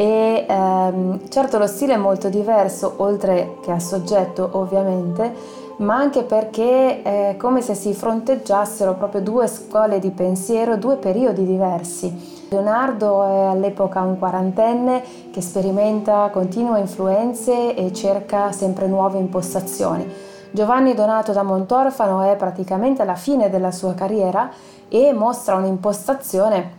e 0.00 0.46
ehm, 0.48 1.28
certo 1.28 1.58
lo 1.58 1.66
stile 1.66 1.92
è 1.92 1.98
molto 1.98 2.30
diverso, 2.30 2.94
oltre 2.96 3.56
che 3.60 3.70
a 3.70 3.78
soggetto 3.78 4.48
ovviamente, 4.52 5.30
ma 5.76 5.96
anche 5.96 6.22
perché 6.22 7.02
è 7.02 7.34
come 7.36 7.60
se 7.60 7.74
si 7.74 7.92
fronteggiassero 7.92 8.94
proprio 8.94 9.20
due 9.20 9.46
scuole 9.46 9.98
di 9.98 10.10
pensiero, 10.10 10.78
due 10.78 10.96
periodi 10.96 11.44
diversi. 11.44 12.46
Leonardo 12.48 13.24
è 13.24 13.44
all'epoca 13.50 14.00
un 14.00 14.18
quarantenne 14.18 15.02
che 15.30 15.42
sperimenta 15.42 16.30
continue 16.32 16.80
influenze 16.80 17.74
e 17.74 17.92
cerca 17.92 18.52
sempre 18.52 18.86
nuove 18.86 19.18
impostazioni. 19.18 20.10
Giovanni 20.50 20.94
Donato 20.94 21.32
da 21.32 21.42
Montorfano 21.42 22.22
è 22.22 22.36
praticamente 22.36 23.02
alla 23.02 23.16
fine 23.16 23.50
della 23.50 23.70
sua 23.70 23.92
carriera 23.92 24.50
e 24.88 25.12
mostra 25.12 25.56
un'impostazione 25.56 26.78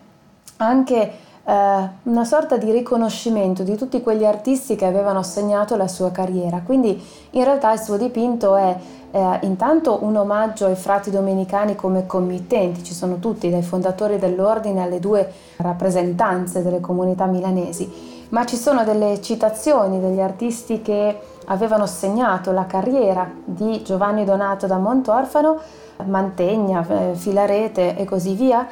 anche 0.62 1.02
eh, 1.02 1.12
una 1.44 2.24
sorta 2.24 2.58
di 2.58 2.72
riconoscimento 2.72 3.64
di 3.64 3.76
tutti 3.76 4.02
quegli 4.02 4.26
artisti 4.26 4.76
che 4.76 4.86
avevano 4.86 5.24
segnato 5.24 5.76
la 5.76 5.88
sua 5.88 6.12
carriera. 6.12 6.62
Quindi 6.64 7.02
in 7.32 7.44
realtà 7.44 7.74
il 7.74 7.80
suo 7.80 7.98
dipinto 7.98 8.56
è 8.56 8.78
eh, 9.12 9.40
intanto 9.42 10.00
un 10.04 10.16
omaggio 10.16 10.68
ai 10.68 10.76
frati 10.76 11.10
domenicani 11.10 11.76
come 11.76 12.06
committenti, 12.06 12.84
ci 12.84 12.94
sono 12.94 13.20
tutti, 13.20 13.50
dai 13.50 13.64
fondatori 13.64 14.18
dell'ordine 14.18 14.84
alle 14.84 15.00
due 15.00 15.30
rappresentanze 15.58 16.62
delle 16.62 16.80
comunità 16.80 17.26
milanesi, 17.26 18.28
ma 18.30 18.46
ci 18.46 18.56
sono 18.56 18.84
delle 18.84 19.22
citazioni 19.22 20.00
degli 20.00 20.22
artisti 20.22 20.82
che 20.82 21.20
avevano 21.46 21.86
segnato 21.86 22.52
la 22.52 22.66
carriera 22.66 23.30
di 23.44 23.82
Giovanni 23.84 24.24
Donato 24.24 24.68
da 24.68 24.78
Montorfano, 24.78 25.60
Mantegna, 26.06 26.86
eh, 26.88 27.16
Filarete 27.16 27.98
e 27.98 28.06
così 28.06 28.34
via, 28.34 28.66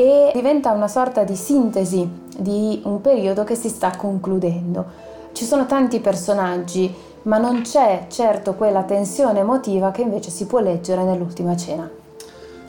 e 0.00 0.32
diventa 0.34 0.72
una 0.72 0.88
sorta 0.88 1.24
di 1.24 1.36
sintesi 1.36 2.08
di 2.38 2.80
un 2.84 3.00
periodo 3.02 3.44
che 3.44 3.54
si 3.54 3.68
sta 3.68 3.94
concludendo. 3.96 5.08
Ci 5.32 5.44
sono 5.44 5.66
tanti 5.66 6.00
personaggi, 6.00 6.92
ma 7.22 7.36
non 7.36 7.60
c'è 7.62 8.06
certo 8.08 8.54
quella 8.54 8.82
tensione 8.84 9.40
emotiva 9.40 9.90
che 9.90 10.00
invece 10.00 10.30
si 10.30 10.46
può 10.46 10.60
leggere 10.60 11.02
nell'ultima 11.04 11.54
cena. 11.56 11.88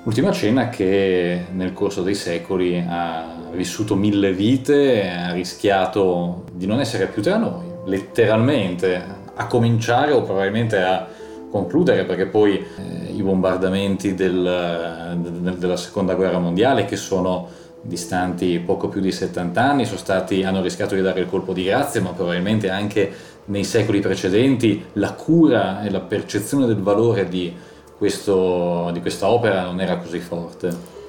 Ultima 0.04 0.32
cena 0.32 0.70
che 0.70 1.46
nel 1.52 1.74
corso 1.74 2.02
dei 2.02 2.16
secoli 2.16 2.84
ha 2.86 3.38
vissuto 3.52 3.96
mille 3.96 4.34
vite, 4.34 5.10
ha 5.10 5.32
rischiato 5.32 6.44
di 6.52 6.66
non 6.66 6.80
essere 6.80 7.06
più 7.08 7.22
tra 7.22 7.38
noi, 7.38 7.64
letteralmente, 7.86 9.02
a 9.34 9.48
cominciare 9.48 10.12
o 10.12 10.24
probabilmente 10.24 10.82
a 10.82 11.08
concludere 11.50 12.06
perché 12.06 12.26
poi 12.26 12.58
eh, 12.58 13.01
i 13.16 13.22
bombardamenti 13.22 14.16
del, 14.16 15.18
de, 15.18 15.58
della 15.58 15.78
seconda 15.78 16.16
guerra 16.16 16.40
mondiale 16.40 16.86
che 16.86 16.96
sono 16.96 17.48
distanti 17.82 18.60
poco 18.60 18.88
più 18.90 19.02
di 19.02 19.12
70 19.12 19.62
anni 19.62 19.86
stati, 19.86 20.44
hanno 20.44 20.62
rischiato 20.62 20.96
di 20.96 21.02
dare 21.02 21.20
il 21.20 21.28
colpo 21.28 21.52
di 21.54 21.64
grazia 21.64 22.02
ma 22.02 22.12
probabilmente 22.12 22.70
anche 22.70 23.12
nei 23.46 23.64
secoli 23.64 24.00
precedenti 24.00 24.86
la 24.94 25.14
cura 25.14 25.82
e 25.82 25.90
la 25.90 26.00
percezione 26.00 26.68
del 26.68 26.82
valore 26.82 27.28
di, 27.28 27.54
questo, 27.98 28.90
di 28.94 29.02
questa 29.02 29.30
opera 29.30 29.64
non 29.64 29.82
era 29.82 29.98
così 29.98 30.20
forte. 30.20 31.00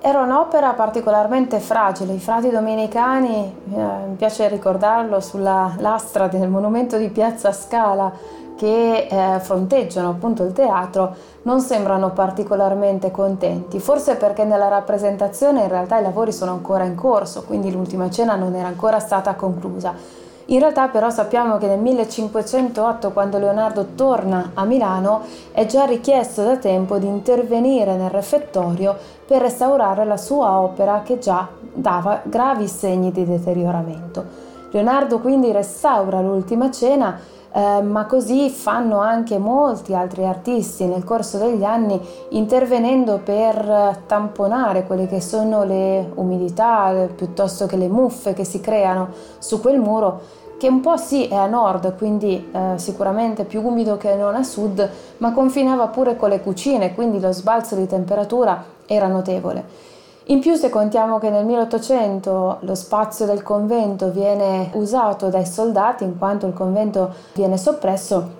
Era 0.00 0.20
un'opera 0.20 0.72
particolarmente 0.74 1.58
fragile, 1.58 2.12
i 2.12 2.20
frati 2.20 2.50
domenicani, 2.50 3.34
eh, 3.34 3.80
mi 4.08 4.14
piace 4.16 4.48
ricordarlo 4.48 5.20
sulla 5.20 5.74
lastra 5.78 6.28
del 6.28 6.48
monumento 6.48 6.96
di 6.96 7.08
Piazza 7.08 7.52
Scala, 7.52 8.12
che 8.56 9.06
eh, 9.08 9.38
fronteggiano 9.40 10.08
appunto 10.08 10.42
il 10.42 10.52
teatro 10.52 11.14
non 11.42 11.60
sembrano 11.60 12.10
particolarmente 12.10 13.10
contenti, 13.10 13.78
forse 13.78 14.16
perché 14.16 14.44
nella 14.44 14.68
rappresentazione 14.68 15.62
in 15.62 15.68
realtà 15.68 15.98
i 15.98 16.02
lavori 16.02 16.32
sono 16.32 16.52
ancora 16.52 16.84
in 16.84 16.94
corso, 16.94 17.44
quindi 17.44 17.70
l'ultima 17.70 18.10
cena 18.10 18.34
non 18.34 18.54
era 18.54 18.66
ancora 18.66 18.98
stata 18.98 19.34
conclusa. 19.34 20.24
In 20.48 20.60
realtà 20.60 20.86
però 20.86 21.10
sappiamo 21.10 21.58
che 21.58 21.66
nel 21.66 21.80
1508, 21.80 23.10
quando 23.10 23.38
Leonardo 23.38 23.84
torna 23.96 24.52
a 24.54 24.64
Milano, 24.64 25.22
è 25.50 25.66
già 25.66 25.84
richiesto 25.84 26.44
da 26.44 26.56
tempo 26.56 26.98
di 26.98 27.06
intervenire 27.06 27.96
nel 27.96 28.10
refettorio 28.10 28.96
per 29.26 29.40
restaurare 29.42 30.04
la 30.04 30.16
sua 30.16 30.60
opera 30.60 31.02
che 31.04 31.18
già 31.18 31.48
dava 31.72 32.20
gravi 32.22 32.68
segni 32.68 33.10
di 33.10 33.24
deterioramento. 33.24 34.24
Leonardo 34.70 35.18
quindi 35.18 35.50
restaura 35.50 36.20
l'ultima 36.20 36.70
cena 36.70 37.18
eh, 37.56 37.80
ma 37.80 38.04
così 38.04 38.50
fanno 38.50 38.98
anche 38.98 39.38
molti 39.38 39.94
altri 39.94 40.26
artisti 40.26 40.84
nel 40.84 41.04
corso 41.04 41.38
degli 41.38 41.64
anni 41.64 41.98
intervenendo 42.30 43.20
per 43.24 44.02
tamponare 44.06 44.84
quelle 44.84 45.06
che 45.06 45.22
sono 45.22 45.64
le 45.64 46.12
umidità 46.16 46.92
piuttosto 47.16 47.64
che 47.64 47.76
le 47.76 47.88
muffe 47.88 48.34
che 48.34 48.44
si 48.44 48.60
creano 48.60 49.08
su 49.38 49.58
quel 49.58 49.80
muro 49.80 50.44
che 50.58 50.68
un 50.68 50.80
po' 50.80 50.96
sì 50.96 51.28
è 51.28 51.34
a 51.34 51.46
nord, 51.46 51.96
quindi 51.96 52.50
eh, 52.50 52.78
sicuramente 52.78 53.44
più 53.44 53.62
umido 53.62 53.98
che 53.98 54.14
non 54.14 54.34
a 54.34 54.42
sud, 54.42 54.88
ma 55.18 55.32
confinava 55.32 55.88
pure 55.88 56.16
con 56.16 56.30
le 56.30 56.40
cucine, 56.40 56.94
quindi 56.94 57.20
lo 57.20 57.30
sbalzo 57.30 57.74
di 57.74 57.86
temperatura 57.86 58.64
era 58.86 59.06
notevole. 59.06 59.85
In 60.28 60.40
più 60.40 60.56
se 60.56 60.70
contiamo 60.70 61.20
che 61.20 61.30
nel 61.30 61.44
1800 61.44 62.58
lo 62.62 62.74
spazio 62.74 63.26
del 63.26 63.44
convento 63.44 64.10
viene 64.10 64.70
usato 64.72 65.28
dai 65.28 65.46
soldati 65.46 66.02
in 66.02 66.18
quanto 66.18 66.46
il 66.48 66.52
convento 66.52 67.14
viene 67.32 67.56
soppresso, 67.56 68.35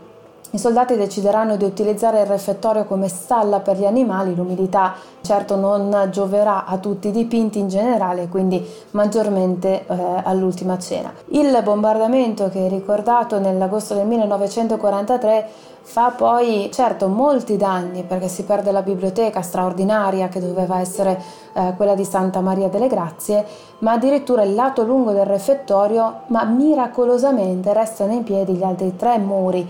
i 0.51 0.59
soldati 0.59 0.97
decideranno 0.97 1.57
di 1.57 1.65
utilizzare 1.65 2.21
il 2.21 2.27
refettorio 2.27 2.85
come 2.85 3.09
stalla 3.09 3.61
per 3.61 3.79
gli 3.79 3.85
animali, 3.85 4.35
l'umidità 4.35 4.95
certo 5.21 5.57
non 5.57 6.09
gioverà 6.11 6.65
a 6.65 6.79
tutti 6.79 7.09
i 7.09 7.11
dipinti 7.11 7.59
in 7.59 7.69
generale, 7.69 8.29
quindi 8.29 8.65
maggiormente 8.93 9.85
eh, 9.87 9.97
all'ultima 10.23 10.79
cena. 10.79 11.13
Il 11.31 11.61
bombardamento 11.63 12.49
che 12.49 12.67
è 12.67 12.69
ricordato 12.69 13.39
nell'agosto 13.41 13.95
del 13.95 14.07
1943 14.07 15.49
fa 15.83 16.11
poi 16.11 16.69
certo 16.73 17.07
molti 17.07 17.57
danni 17.57 18.03
perché 18.03 18.27
si 18.27 18.43
perde 18.43 18.73
la 18.73 18.83
biblioteca 18.83 19.41
straordinaria 19.41 20.27
che 20.27 20.41
doveva 20.41 20.81
essere 20.81 21.23
eh, 21.53 21.75
quella 21.77 21.95
di 21.95 22.05
Santa 22.05 22.41
Maria 22.41 22.69
delle 22.69 22.89
Grazie, 22.89 23.45
ma 23.79 23.93
addirittura 23.93 24.43
il 24.43 24.55
lato 24.55 24.83
lungo 24.83 25.13
del 25.13 25.27
refettorio, 25.27 26.23
ma 26.27 26.45
miracolosamente 26.45 27.73
restano 27.73 28.13
in 28.13 28.25
piedi 28.25 28.55
gli 28.55 28.65
altri 28.65 28.97
tre 28.97 29.19
muri, 29.19 29.67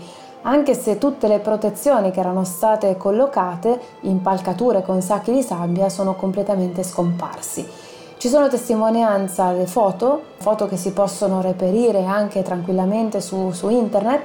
anche 0.47 0.75
se 0.75 0.97
tutte 0.97 1.27
le 1.27 1.39
protezioni 1.39 2.09
che 2.09 2.21
erano 2.21 2.45
state 2.45 2.95
collocate, 2.95 3.79
impalcature 4.01 4.81
con 4.81 5.01
sacchi 5.01 5.33
di 5.33 5.43
sabbia, 5.43 5.89
sono 5.89 6.15
completamente 6.15 6.83
scomparsi. 6.83 7.67
Ci 8.17 8.29
sono 8.29 8.47
testimonianze 8.47 9.43
le 9.51 9.67
foto, 9.67 10.21
foto 10.37 10.67
che 10.67 10.77
si 10.77 10.91
possono 10.91 11.41
reperire 11.41 12.05
anche 12.05 12.43
tranquillamente 12.43 13.19
su, 13.19 13.51
su 13.51 13.67
internet, 13.69 14.21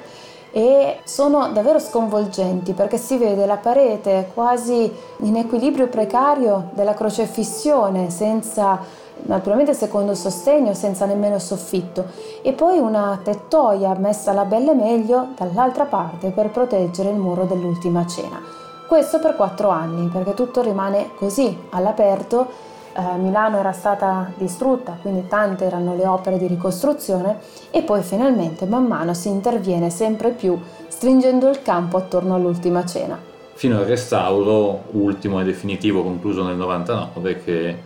e 0.53 1.01
sono 1.05 1.49
davvero 1.49 1.79
sconvolgenti 1.79 2.75
perché 2.75 2.99
si 2.99 3.17
vede 3.17 3.47
la 3.47 3.57
parete 3.57 4.31
quasi 4.35 4.93
in 5.21 5.37
equilibrio 5.37 5.89
precario 5.89 6.69
della 6.75 6.93
crocefissione 6.93 8.11
senza 8.11 8.79
naturalmente 9.25 9.75
secondo 9.75 10.15
sostegno 10.15 10.75
senza 10.75 11.07
nemmeno 11.07 11.39
soffitto 11.39 12.07
e 12.43 12.53
poi 12.53 12.79
una 12.79 13.19
tettoia 13.23 13.95
messa 13.95 14.31
alla 14.31 14.45
belle 14.45 14.75
meglio 14.75 15.29
dall'altra 15.37 15.85
parte 15.85 16.31
per 16.31 16.51
proteggere 16.51 17.11
il 17.11 17.17
muro 17.17 17.45
dell'ultima 17.45 18.07
cena. 18.07 18.41
Questo 18.87 19.19
per 19.21 19.37
quattro 19.37 19.69
anni 19.71 20.09
perché 20.09 20.35
tutto 20.35 20.61
rimane 20.61 21.11
così 21.17 21.57
all'aperto 21.71 22.71
eh, 22.95 23.17
Milano 23.17 23.59
era 23.59 23.73
stata 23.73 24.31
distrutta, 24.37 24.99
quindi 25.01 25.27
tante 25.27 25.65
erano 25.65 25.95
le 25.95 26.07
opere 26.07 26.37
di 26.37 26.47
ricostruzione 26.47 27.39
e 27.71 27.83
poi 27.83 28.03
finalmente 28.03 28.67
man 28.67 28.85
mano 28.85 29.15
si 29.15 29.29
interviene 29.29 29.89
sempre 29.89 30.31
più 30.31 30.59
stringendo 30.89 31.49
il 31.49 31.63
campo 31.63 31.97
attorno 31.97 32.35
all'ultima 32.35 32.85
cena. 32.85 33.19
Fino 33.55 33.79
al 33.79 33.85
restauro 33.85 34.83
ultimo 34.93 35.41
e 35.41 35.45
definitivo 35.45 36.03
concluso 36.03 36.43
nel 36.43 36.57
99 36.57 37.45
che 37.45 37.77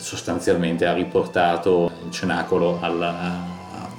sostanzialmente 0.00 0.86
ha 0.86 0.92
riportato 0.92 1.90
il 2.04 2.10
cenacolo 2.10 2.78
alla, 2.80 3.14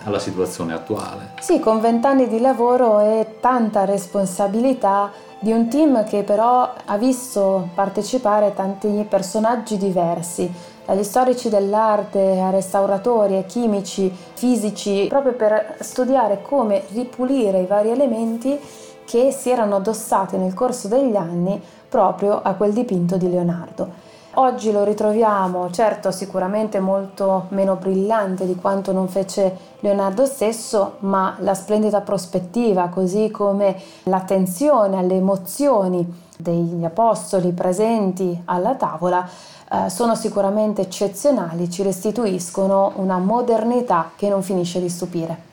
alla 0.04 0.20
situazione 0.20 0.74
attuale. 0.74 1.34
Sì, 1.40 1.60
con 1.60 1.80
vent'anni 1.80 2.28
di 2.28 2.40
lavoro 2.40 3.00
e 3.00 3.38
tanta 3.40 3.86
responsabilità 3.86 5.12
di 5.40 5.52
un 5.52 5.68
team 5.70 6.04
che 6.04 6.24
però 6.24 6.74
ha 6.86 6.98
visto 6.98 7.70
partecipare 7.74 8.54
tanti 8.54 9.06
personaggi 9.10 9.78
diversi, 9.78 10.52
dagli 10.86 11.04
storici 11.04 11.50
dell'arte 11.50 12.40
a 12.40 12.50
restauratori, 12.50 13.38
a 13.38 13.44
chimici, 13.44 14.14
fisici, 14.34 15.08
proprio 15.08 15.34
per 15.34 15.78
studiare 15.80 16.42
come 16.42 16.84
ripulire 16.92 17.62
i 17.62 17.66
vari 17.66 17.90
elementi 17.90 18.60
che 19.06 19.32
si 19.32 19.50
erano 19.50 19.78
addossati 19.78 20.38
nel 20.38 20.54
corso 20.54 20.88
degli 20.88 21.16
anni 21.16 21.62
proprio 21.90 22.40
a 22.42 22.54
quel 22.54 22.72
dipinto 22.72 23.18
di 23.18 23.30
Leonardo. 23.30 24.10
Oggi 24.36 24.72
lo 24.72 24.86
ritroviamo, 24.86 25.70
certo 25.72 26.10
sicuramente 26.10 26.80
molto 26.80 27.48
meno 27.50 27.76
brillante 27.76 28.46
di 28.46 28.56
quanto 28.56 28.94
non 28.94 29.10
fece 29.10 29.58
Leonardo 29.82 30.26
stesso, 30.26 30.96
ma 31.00 31.36
la 31.40 31.54
splendida 31.54 32.00
prospettiva, 32.00 32.88
così 32.88 33.30
come 33.30 33.76
l'attenzione 34.04 34.98
alle 34.98 35.16
emozioni 35.16 36.08
degli 36.38 36.82
apostoli 36.86 37.52
presenti 37.52 38.42
alla 38.46 38.76
tavola, 38.76 39.28
eh, 39.70 39.90
sono 39.90 40.16
sicuramente 40.16 40.84
eccezionali, 40.84 41.70
ci 41.70 41.84
restituiscono 41.84 42.94
una 42.96 43.18
modernità 43.18 44.12
che 44.16 44.30
non 44.30 44.44
finisce 44.44 44.80
di 44.80 44.88
stupire. 44.88 45.50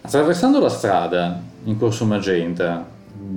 Attraversando 0.00 0.58
la 0.58 0.68
strada 0.68 1.38
in 1.62 1.78
Corso 1.78 2.04
Magenta, 2.06 2.84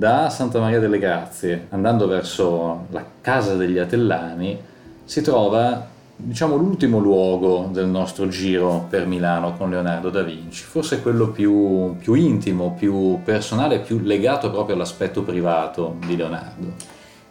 da 0.02 0.30
Santa 0.30 0.58
Maria 0.58 0.80
delle 0.80 0.98
Grazie, 0.98 1.68
andando 1.70 2.08
verso 2.08 2.86
la 2.90 3.04
casa 3.20 3.54
degli 3.54 3.78
Atellani, 3.78 4.58
si 5.04 5.22
trova 5.22 5.86
diciamo 6.16 6.56
l'ultimo 6.56 6.98
luogo 6.98 7.68
del 7.70 7.86
nostro 7.86 8.26
giro 8.26 8.86
per 8.90 9.06
Milano 9.06 9.56
con 9.56 9.70
Leonardo 9.70 10.10
da 10.10 10.22
Vinci, 10.22 10.64
forse 10.64 11.00
quello 11.02 11.28
più, 11.28 11.94
più 11.98 12.14
intimo, 12.14 12.74
più 12.76 13.20
personale, 13.22 13.78
più 13.78 14.00
legato 14.00 14.50
proprio 14.50 14.74
all'aspetto 14.74 15.22
privato 15.22 15.94
di 16.04 16.16
Leonardo. 16.16 16.66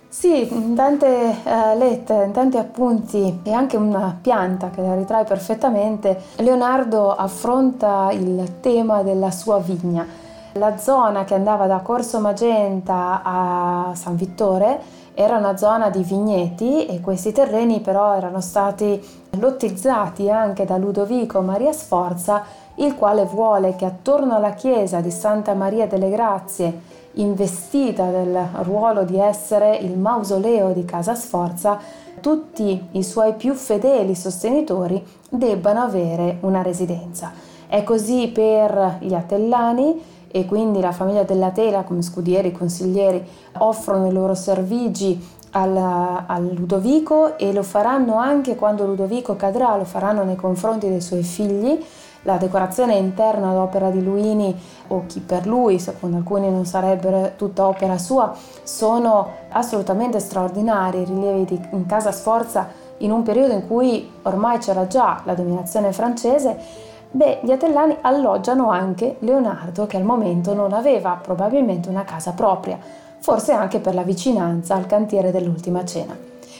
Sì, 0.07 0.47
in 0.53 0.73
tante 0.73 1.35
uh, 1.43 1.77
lettere, 1.77 2.25
in 2.25 2.31
tanti 2.31 2.55
appunti 2.55 3.39
e 3.43 3.51
anche 3.51 3.75
una 3.75 4.17
pianta 4.21 4.69
che 4.69 4.81
la 4.81 4.95
ritrae 4.95 5.25
perfettamente, 5.25 6.17
Leonardo 6.37 7.13
affronta 7.13 8.11
il 8.13 8.59
tema 8.61 9.03
della 9.03 9.31
sua 9.31 9.59
vigna 9.59 10.20
la 10.53 10.77
zona 10.77 11.23
che 11.23 11.33
andava 11.33 11.65
da 11.67 11.79
Corso 11.79 12.19
Magenta 12.19 13.21
a 13.23 13.91
San 13.95 14.15
Vittore 14.15 14.99
era 15.13 15.37
una 15.37 15.55
zona 15.55 15.89
di 15.89 16.03
vigneti 16.03 16.85
e 16.85 16.99
questi 16.99 17.31
terreni 17.31 17.79
però 17.79 18.15
erano 18.15 18.41
stati 18.41 19.01
lottizzati 19.31 20.29
anche 20.29 20.65
da 20.65 20.77
Ludovico 20.77 21.41
Maria 21.41 21.71
Sforza, 21.71 22.43
il 22.75 22.95
quale 22.95 23.25
vuole 23.25 23.75
che 23.75 23.85
attorno 23.85 24.35
alla 24.35 24.53
chiesa 24.53 24.99
di 24.99 25.11
Santa 25.11 25.53
Maria 25.53 25.87
delle 25.87 26.09
Grazie, 26.09 26.99
investita 27.13 28.09
del 28.09 28.37
ruolo 28.61 29.03
di 29.03 29.19
essere 29.19 29.75
il 29.77 29.97
mausoleo 29.97 30.71
di 30.71 30.85
Casa 30.85 31.13
Sforza, 31.15 31.77
tutti 32.19 32.87
i 32.91 33.03
suoi 33.03 33.33
più 33.33 33.53
fedeli 33.53 34.15
sostenitori 34.15 35.03
debbano 35.29 35.81
avere 35.81 36.37
una 36.41 36.61
residenza. 36.61 37.31
È 37.67 37.83
così 37.83 38.29
per 38.33 38.97
gli 38.99 39.13
Atellani, 39.13 40.19
e 40.31 40.45
quindi 40.45 40.79
la 40.79 40.91
famiglia 40.91 41.23
della 41.23 41.51
Tela 41.51 41.83
come 41.83 42.01
scudieri, 42.01 42.51
consiglieri 42.51 43.23
offrono 43.59 44.07
i 44.07 44.11
loro 44.11 44.33
servigi 44.33 45.39
al, 45.51 45.75
al, 46.25 46.53
Ludovico 46.53 47.37
e 47.37 47.51
lo 47.51 47.63
faranno 47.63 48.15
anche 48.15 48.55
quando 48.55 48.85
Ludovico 48.85 49.35
cadrà, 49.35 49.75
lo 49.75 49.83
faranno 49.83 50.23
nei 50.23 50.35
confronti 50.35 50.87
dei 50.87 51.01
suoi 51.01 51.23
figli. 51.23 51.83
La 52.23 52.37
decorazione 52.37 52.95
interna 52.95 53.49
all'opera 53.49 53.89
di 53.89 54.03
Luini 54.03 54.55
o 54.87 55.05
chi 55.07 55.19
per 55.21 55.47
lui, 55.47 55.79
secondo 55.79 56.17
alcuni 56.17 56.51
non 56.51 56.65
sarebbe 56.65 57.33
tutta 57.35 57.67
opera 57.67 57.97
sua, 57.97 58.33
sono 58.61 59.27
assolutamente 59.49 60.19
straordinari, 60.19 61.03
rilievi 61.03 61.45
di, 61.45 61.59
in 61.71 61.87
casa 61.87 62.11
Sforza 62.11 62.67
in 62.97 63.11
un 63.11 63.23
periodo 63.23 63.53
in 63.53 63.67
cui 63.67 64.09
ormai 64.21 64.59
c'era 64.59 64.85
già 64.85 65.21
la 65.25 65.33
dominazione 65.33 65.91
francese 65.91 66.89
Beh, 67.13 67.39
gli 67.43 67.51
Atellani 67.51 67.97
alloggiano 67.99 68.69
anche 68.69 69.17
Leonardo 69.19 69.85
che 69.85 69.97
al 69.97 70.03
momento 70.03 70.53
non 70.53 70.71
aveva 70.71 71.19
probabilmente 71.21 71.89
una 71.89 72.05
casa 72.05 72.31
propria, 72.31 72.79
forse 73.19 73.51
anche 73.51 73.79
per 73.79 73.93
la 73.93 74.03
vicinanza 74.03 74.75
al 74.75 74.85
cantiere 74.85 75.29
dell'ultima 75.29 75.83
cena. 75.83 76.17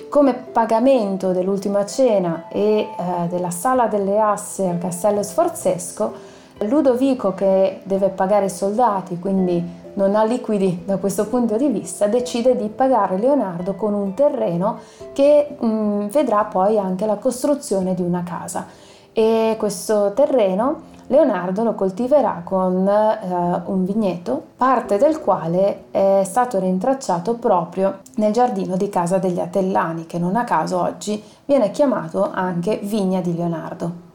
Come 0.09 0.33
pagamento 0.33 1.31
dell'ultima 1.31 1.85
cena 1.85 2.49
e 2.49 2.79
eh, 2.79 2.87
della 3.29 3.49
sala 3.49 3.87
delle 3.87 4.19
asse 4.19 4.67
al 4.67 4.77
castello 4.77 5.23
sforzesco, 5.23 6.29
Ludovico 6.63 7.33
che 7.33 7.79
deve 7.83 8.09
pagare 8.09 8.45
i 8.45 8.49
soldati, 8.49 9.19
quindi 9.19 9.79
non 9.93 10.15
ha 10.15 10.25
liquidi 10.25 10.83
da 10.85 10.97
questo 10.97 11.27
punto 11.27 11.55
di 11.55 11.67
vista, 11.67 12.07
decide 12.07 12.57
di 12.57 12.67
pagare 12.67 13.17
Leonardo 13.17 13.73
con 13.75 13.93
un 13.93 14.13
terreno 14.13 14.79
che 15.13 15.55
mh, 15.57 15.65
mm, 15.65 16.07
vedrà 16.07 16.43
poi 16.43 16.77
anche 16.77 17.05
la 17.05 17.15
costruzione 17.15 17.93
di 17.93 18.01
una 18.01 18.23
casa 18.23 18.89
e 19.13 19.55
questo 19.57 20.13
terreno 20.13 20.89
Leonardo 21.11 21.63
lo 21.63 21.73
coltiverà 21.75 22.41
con 22.43 22.87
eh, 22.87 23.61
un 23.65 23.83
vigneto, 23.83 24.43
parte 24.55 24.97
del 24.97 25.19
quale 25.19 25.83
è 25.91 26.21
stato 26.23 26.57
rintracciato 26.57 27.33
proprio 27.33 27.99
nel 28.15 28.31
giardino 28.31 28.77
di 28.77 28.87
casa 28.87 29.17
degli 29.17 29.39
Atellani, 29.39 30.05
che 30.05 30.17
non 30.17 30.37
a 30.37 30.45
caso 30.45 30.79
oggi 30.79 31.21
viene 31.43 31.69
chiamato 31.71 32.31
anche 32.31 32.79
Vigna 32.81 33.19
di 33.19 33.35
Leonardo. 33.35 34.09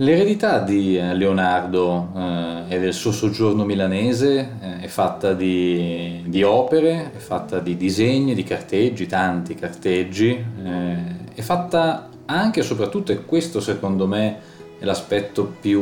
L'eredità 0.00 0.60
di 0.60 0.96
eh, 0.96 1.14
Leonardo 1.14 2.08
eh, 2.14 2.64
e 2.68 2.78
del 2.78 2.92
suo 2.92 3.10
soggiorno 3.10 3.64
milanese 3.64 4.38
eh, 4.60 4.80
è 4.80 4.86
fatta 4.86 5.32
di, 5.32 6.22
di, 6.26 6.42
opere, 6.44 7.12
è 7.14 7.18
fatta 7.18 7.58
di 7.58 7.76
disegni, 7.76 8.34
di 8.34 8.44
carteggi, 8.44 9.06
tanti 9.06 9.54
carteggi, 9.54 10.44
eh, 10.62 11.26
è 11.38 11.42
fatta 11.42 12.08
anche 12.26 12.60
e 12.60 12.62
soprattutto, 12.64 13.12
e 13.12 13.24
questo 13.24 13.60
secondo 13.60 14.08
me 14.08 14.40
è 14.80 14.84
l'aspetto 14.84 15.44
più 15.60 15.80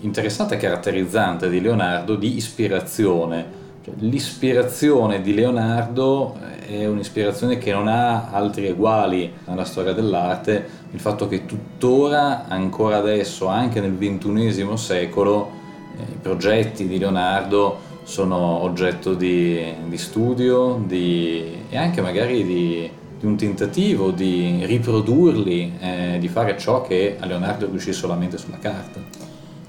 interessante 0.00 0.56
e 0.56 0.58
caratterizzante 0.58 1.48
di 1.48 1.58
Leonardo, 1.58 2.16
di 2.16 2.36
ispirazione. 2.36 3.60
Cioè, 3.82 3.94
l'ispirazione 4.00 5.22
di 5.22 5.32
Leonardo 5.32 6.36
è 6.66 6.84
un'ispirazione 6.84 7.56
che 7.56 7.72
non 7.72 7.88
ha 7.88 8.28
altri 8.28 8.66
eguali 8.66 9.32
nella 9.46 9.64
storia 9.64 9.94
dell'arte, 9.94 10.68
il 10.90 11.00
fatto 11.00 11.28
che 11.28 11.46
tuttora, 11.46 12.46
ancora 12.46 12.98
adesso, 12.98 13.46
anche 13.46 13.80
nel 13.80 13.96
XXI 13.96 14.76
secolo, 14.76 15.50
eh, 15.96 16.12
i 16.12 16.18
progetti 16.20 16.86
di 16.86 16.98
Leonardo 16.98 17.90
sono 18.02 18.62
oggetto 18.62 19.14
di, 19.14 19.64
di 19.86 19.96
studio 19.96 20.78
di, 20.86 21.64
e 21.70 21.76
anche 21.78 22.02
magari 22.02 22.44
di, 22.44 22.90
di 23.22 23.28
un 23.28 23.36
tentativo 23.36 24.10
di 24.10 24.66
riprodurli, 24.66 25.78
eh, 25.78 26.16
di 26.18 26.26
fare 26.26 26.58
ciò 26.58 26.82
che 26.82 27.16
a 27.20 27.24
Leonardo 27.24 27.66
riuscì 27.66 27.92
solamente 27.92 28.36
sulla 28.36 28.58
carta. 28.58 28.98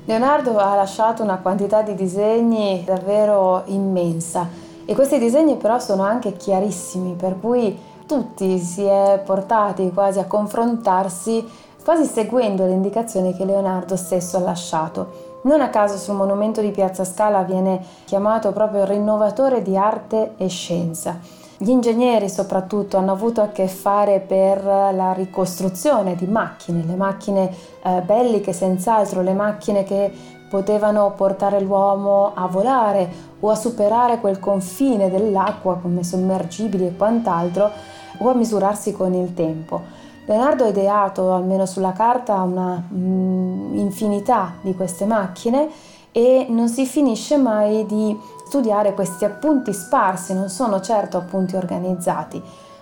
Leonardo 0.05 0.57
ha 0.57 0.75
lasciato 0.75 1.21
una 1.21 1.37
quantità 1.37 1.83
di 1.83 1.93
disegni 1.93 2.83
davvero 2.83 3.61
immensa 3.65 4.49
e 4.85 4.95
questi 4.95 5.19
disegni 5.19 5.55
però 5.57 5.77
sono 5.77 6.01
anche 6.01 6.33
chiarissimi, 6.33 7.13
per 7.13 7.39
cui 7.39 7.77
tutti 8.07 8.57
si 8.57 8.83
è 8.83 9.21
portati 9.23 9.91
quasi 9.93 10.17
a 10.17 10.25
confrontarsi, 10.25 11.45
quasi 11.83 12.05
seguendo 12.05 12.65
le 12.65 12.71
indicazioni 12.71 13.35
che 13.35 13.45
Leonardo 13.45 13.95
stesso 13.95 14.37
ha 14.37 14.41
lasciato. 14.41 15.41
Non 15.43 15.61
a 15.61 15.69
caso 15.69 15.97
sul 15.97 16.15
monumento 16.15 16.59
di 16.59 16.71
Piazza 16.71 17.05
Scala 17.05 17.43
viene 17.43 17.85
chiamato 18.05 18.51
proprio 18.51 18.83
rinnovatore 18.83 19.61
di 19.61 19.77
arte 19.77 20.33
e 20.37 20.47
scienza. 20.47 21.42
Gli 21.57 21.69
ingegneri 21.69 22.29
soprattutto 22.29 22.97
hanno 22.97 23.11
avuto 23.11 23.41
a 23.41 23.49
che 23.49 23.67
fare 23.67 24.19
per 24.19 24.63
la 24.63 25.13
ricostruzione 25.13 26.15
di 26.15 26.25
macchine, 26.25 26.83
le 26.85 26.95
macchine 26.95 27.53
eh, 27.83 28.01
belliche 28.01 28.53
senz'altro, 28.53 29.21
le 29.21 29.33
macchine 29.33 29.83
che 29.83 30.11
potevano 30.49 31.13
portare 31.15 31.59
l'uomo 31.61 32.31
a 32.35 32.47
volare 32.47 33.09
o 33.39 33.49
a 33.49 33.55
superare 33.55 34.19
quel 34.19 34.39
confine 34.39 35.09
dell'acqua 35.09 35.77
come 35.77 36.03
sommergibili 36.03 36.87
e 36.87 36.95
quant'altro 36.95 37.71
o 38.17 38.29
a 38.29 38.33
misurarsi 38.33 38.93
con 38.93 39.13
il 39.13 39.33
tempo. 39.33 39.81
Leonardo 40.25 40.63
ha 40.63 40.67
ideato, 40.67 41.33
almeno 41.33 41.65
sulla 41.65 41.91
carta, 41.91 42.41
una 42.41 42.81
mm, 42.93 43.77
infinità 43.77 44.53
di 44.61 44.73
queste 44.73 45.05
macchine 45.05 45.69
e 46.11 46.45
non 46.49 46.69
si 46.69 46.85
finisce 46.85 47.37
mai 47.37 47.85
di 47.85 48.15
studiare 48.53 48.93
questi 48.93 49.25
appunti 49.25 49.73
sparsi, 49.73 50.35
non 50.35 50.47
sono 50.47 50.79
certo 50.79 51.17
appunti 51.17 51.55
organizzati. 51.55 52.39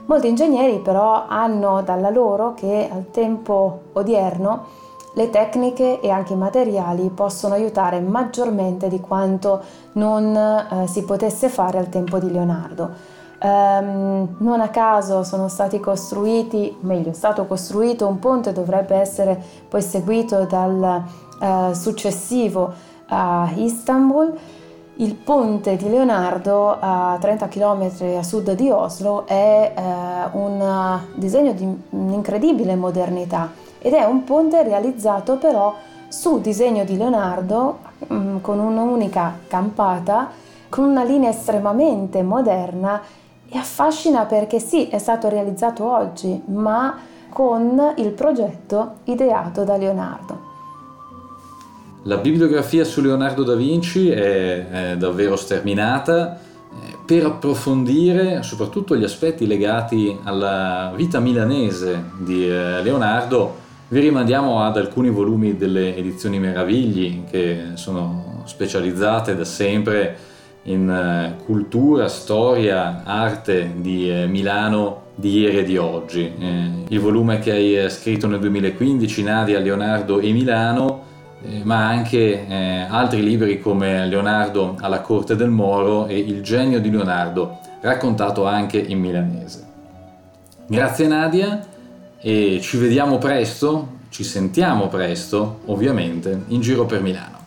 Molti 0.07 0.27
ingegneri 0.27 0.79
però 0.79 1.27
hanno 1.29 1.81
dalla 1.81 2.09
loro 2.09 2.53
che 2.53 2.89
al 2.91 3.09
tempo 3.09 3.83
odierno 3.93 4.65
le 5.13 5.29
tecniche 5.29 6.01
e 6.01 6.09
anche 6.09 6.33
i 6.33 6.35
materiali 6.35 7.09
possono 7.09 7.53
aiutare 7.53 8.01
maggiormente 8.01 8.89
di 8.89 8.99
quanto 8.99 9.61
non 9.93 10.35
eh, 10.35 10.87
si 10.87 11.03
potesse 11.03 11.47
fare 11.47 11.77
al 11.77 11.87
tempo 11.87 12.19
di 12.19 12.29
Leonardo. 12.29 13.19
Um, 13.41 14.35
non 14.39 14.59
a 14.59 14.67
caso 14.67 15.23
sono 15.23 15.47
stati 15.47 15.79
costruiti, 15.79 16.77
meglio, 16.81 17.11
è 17.11 17.13
stato 17.13 17.45
costruito 17.45 18.07
un 18.07 18.19
ponte, 18.19 18.51
dovrebbe 18.51 18.95
essere 18.97 19.41
poi 19.69 19.81
seguito 19.81 20.43
dal 20.43 21.03
uh, 21.39 21.73
successivo 21.73 22.73
a 23.07 23.49
Istanbul 23.55 24.37
il 25.01 25.15
ponte 25.15 25.77
di 25.77 25.89
Leonardo 25.89 26.77
a 26.79 27.17
30 27.19 27.47
km 27.47 27.89
a 28.17 28.23
sud 28.23 28.51
di 28.53 28.69
Oslo 28.69 29.25
è 29.25 29.73
eh, 29.75 29.81
un 30.33 30.99
disegno 31.15 31.53
di 31.53 31.67
un'incredibile 31.89 32.75
modernità 32.75 33.51
ed 33.79 33.93
è 33.93 34.03
un 34.03 34.23
ponte 34.23 34.61
realizzato 34.61 35.37
però 35.37 35.73
su 36.07 36.39
disegno 36.39 36.83
di 36.83 36.97
Leonardo 36.97 37.79
mm, 38.13 38.37
con 38.41 38.59
un'unica 38.59 39.39
campata, 39.47 40.29
con 40.69 40.83
una 40.83 41.03
linea 41.03 41.31
estremamente 41.31 42.21
moderna 42.21 43.01
e 43.49 43.57
affascina 43.57 44.25
perché 44.25 44.59
sì, 44.59 44.87
è 44.87 44.99
stato 44.99 45.29
realizzato 45.29 45.91
oggi, 45.91 46.43
ma 46.45 46.95
con 47.29 47.93
il 47.95 48.11
progetto 48.11 48.97
ideato 49.05 49.63
da 49.63 49.77
Leonardo. 49.77 50.50
La 52.05 52.17
bibliografia 52.17 52.83
su 52.83 52.99
Leonardo 52.99 53.43
da 53.43 53.53
Vinci 53.53 54.09
è, 54.09 54.69
è 54.69 54.97
davvero 54.97 55.35
sterminata 55.35 56.35
eh, 56.35 56.97
per 57.05 57.25
approfondire 57.25 58.41
soprattutto 58.41 58.97
gli 58.97 59.03
aspetti 59.03 59.45
legati 59.45 60.17
alla 60.23 60.91
vita 60.95 61.19
milanese 61.19 62.05
di 62.17 62.49
eh, 62.49 62.81
Leonardo. 62.81 63.55
Vi 63.89 63.99
rimandiamo 63.99 64.63
ad 64.63 64.77
alcuni 64.77 65.11
volumi 65.11 65.57
delle 65.57 65.95
edizioni 65.95 66.39
Meravigli 66.39 67.25
che 67.29 67.73
sono 67.75 68.41
specializzate 68.45 69.35
da 69.35 69.45
sempre 69.45 70.17
in 70.63 70.89
eh, 70.89 71.43
cultura, 71.45 72.07
storia, 72.07 73.03
arte 73.03 73.73
di 73.75 74.11
Milano 74.27 75.09
di 75.13 75.37
ieri 75.37 75.59
e 75.59 75.63
di 75.63 75.77
oggi. 75.77 76.33
Il 76.87 76.99
volume 76.99 77.37
che 77.37 77.51
hai 77.51 77.89
scritto 77.91 78.25
nel 78.25 78.39
2015, 78.39 79.21
Nadia, 79.21 79.59
Leonardo 79.59 80.19
e 80.19 80.31
Milano, 80.31 81.09
ma 81.63 81.87
anche 81.87 82.47
eh, 82.47 82.85
altri 82.89 83.23
libri 83.23 83.59
come 83.59 84.05
Leonardo 84.05 84.77
alla 84.79 85.01
corte 85.01 85.35
del 85.35 85.49
Moro 85.49 86.07
e 86.07 86.17
Il 86.17 86.41
genio 86.41 86.79
di 86.79 86.89
Leonardo, 86.89 87.59
raccontato 87.81 88.45
anche 88.45 88.77
in 88.77 88.99
milanese. 88.99 89.67
Grazie 90.67 91.07
Nadia 91.07 91.65
e 92.19 92.59
ci 92.61 92.77
vediamo 92.77 93.17
presto, 93.17 93.99
ci 94.09 94.23
sentiamo 94.23 94.87
presto, 94.87 95.61
ovviamente, 95.65 96.43
in 96.47 96.61
giro 96.61 96.85
per 96.85 97.01
Milano. 97.01 97.40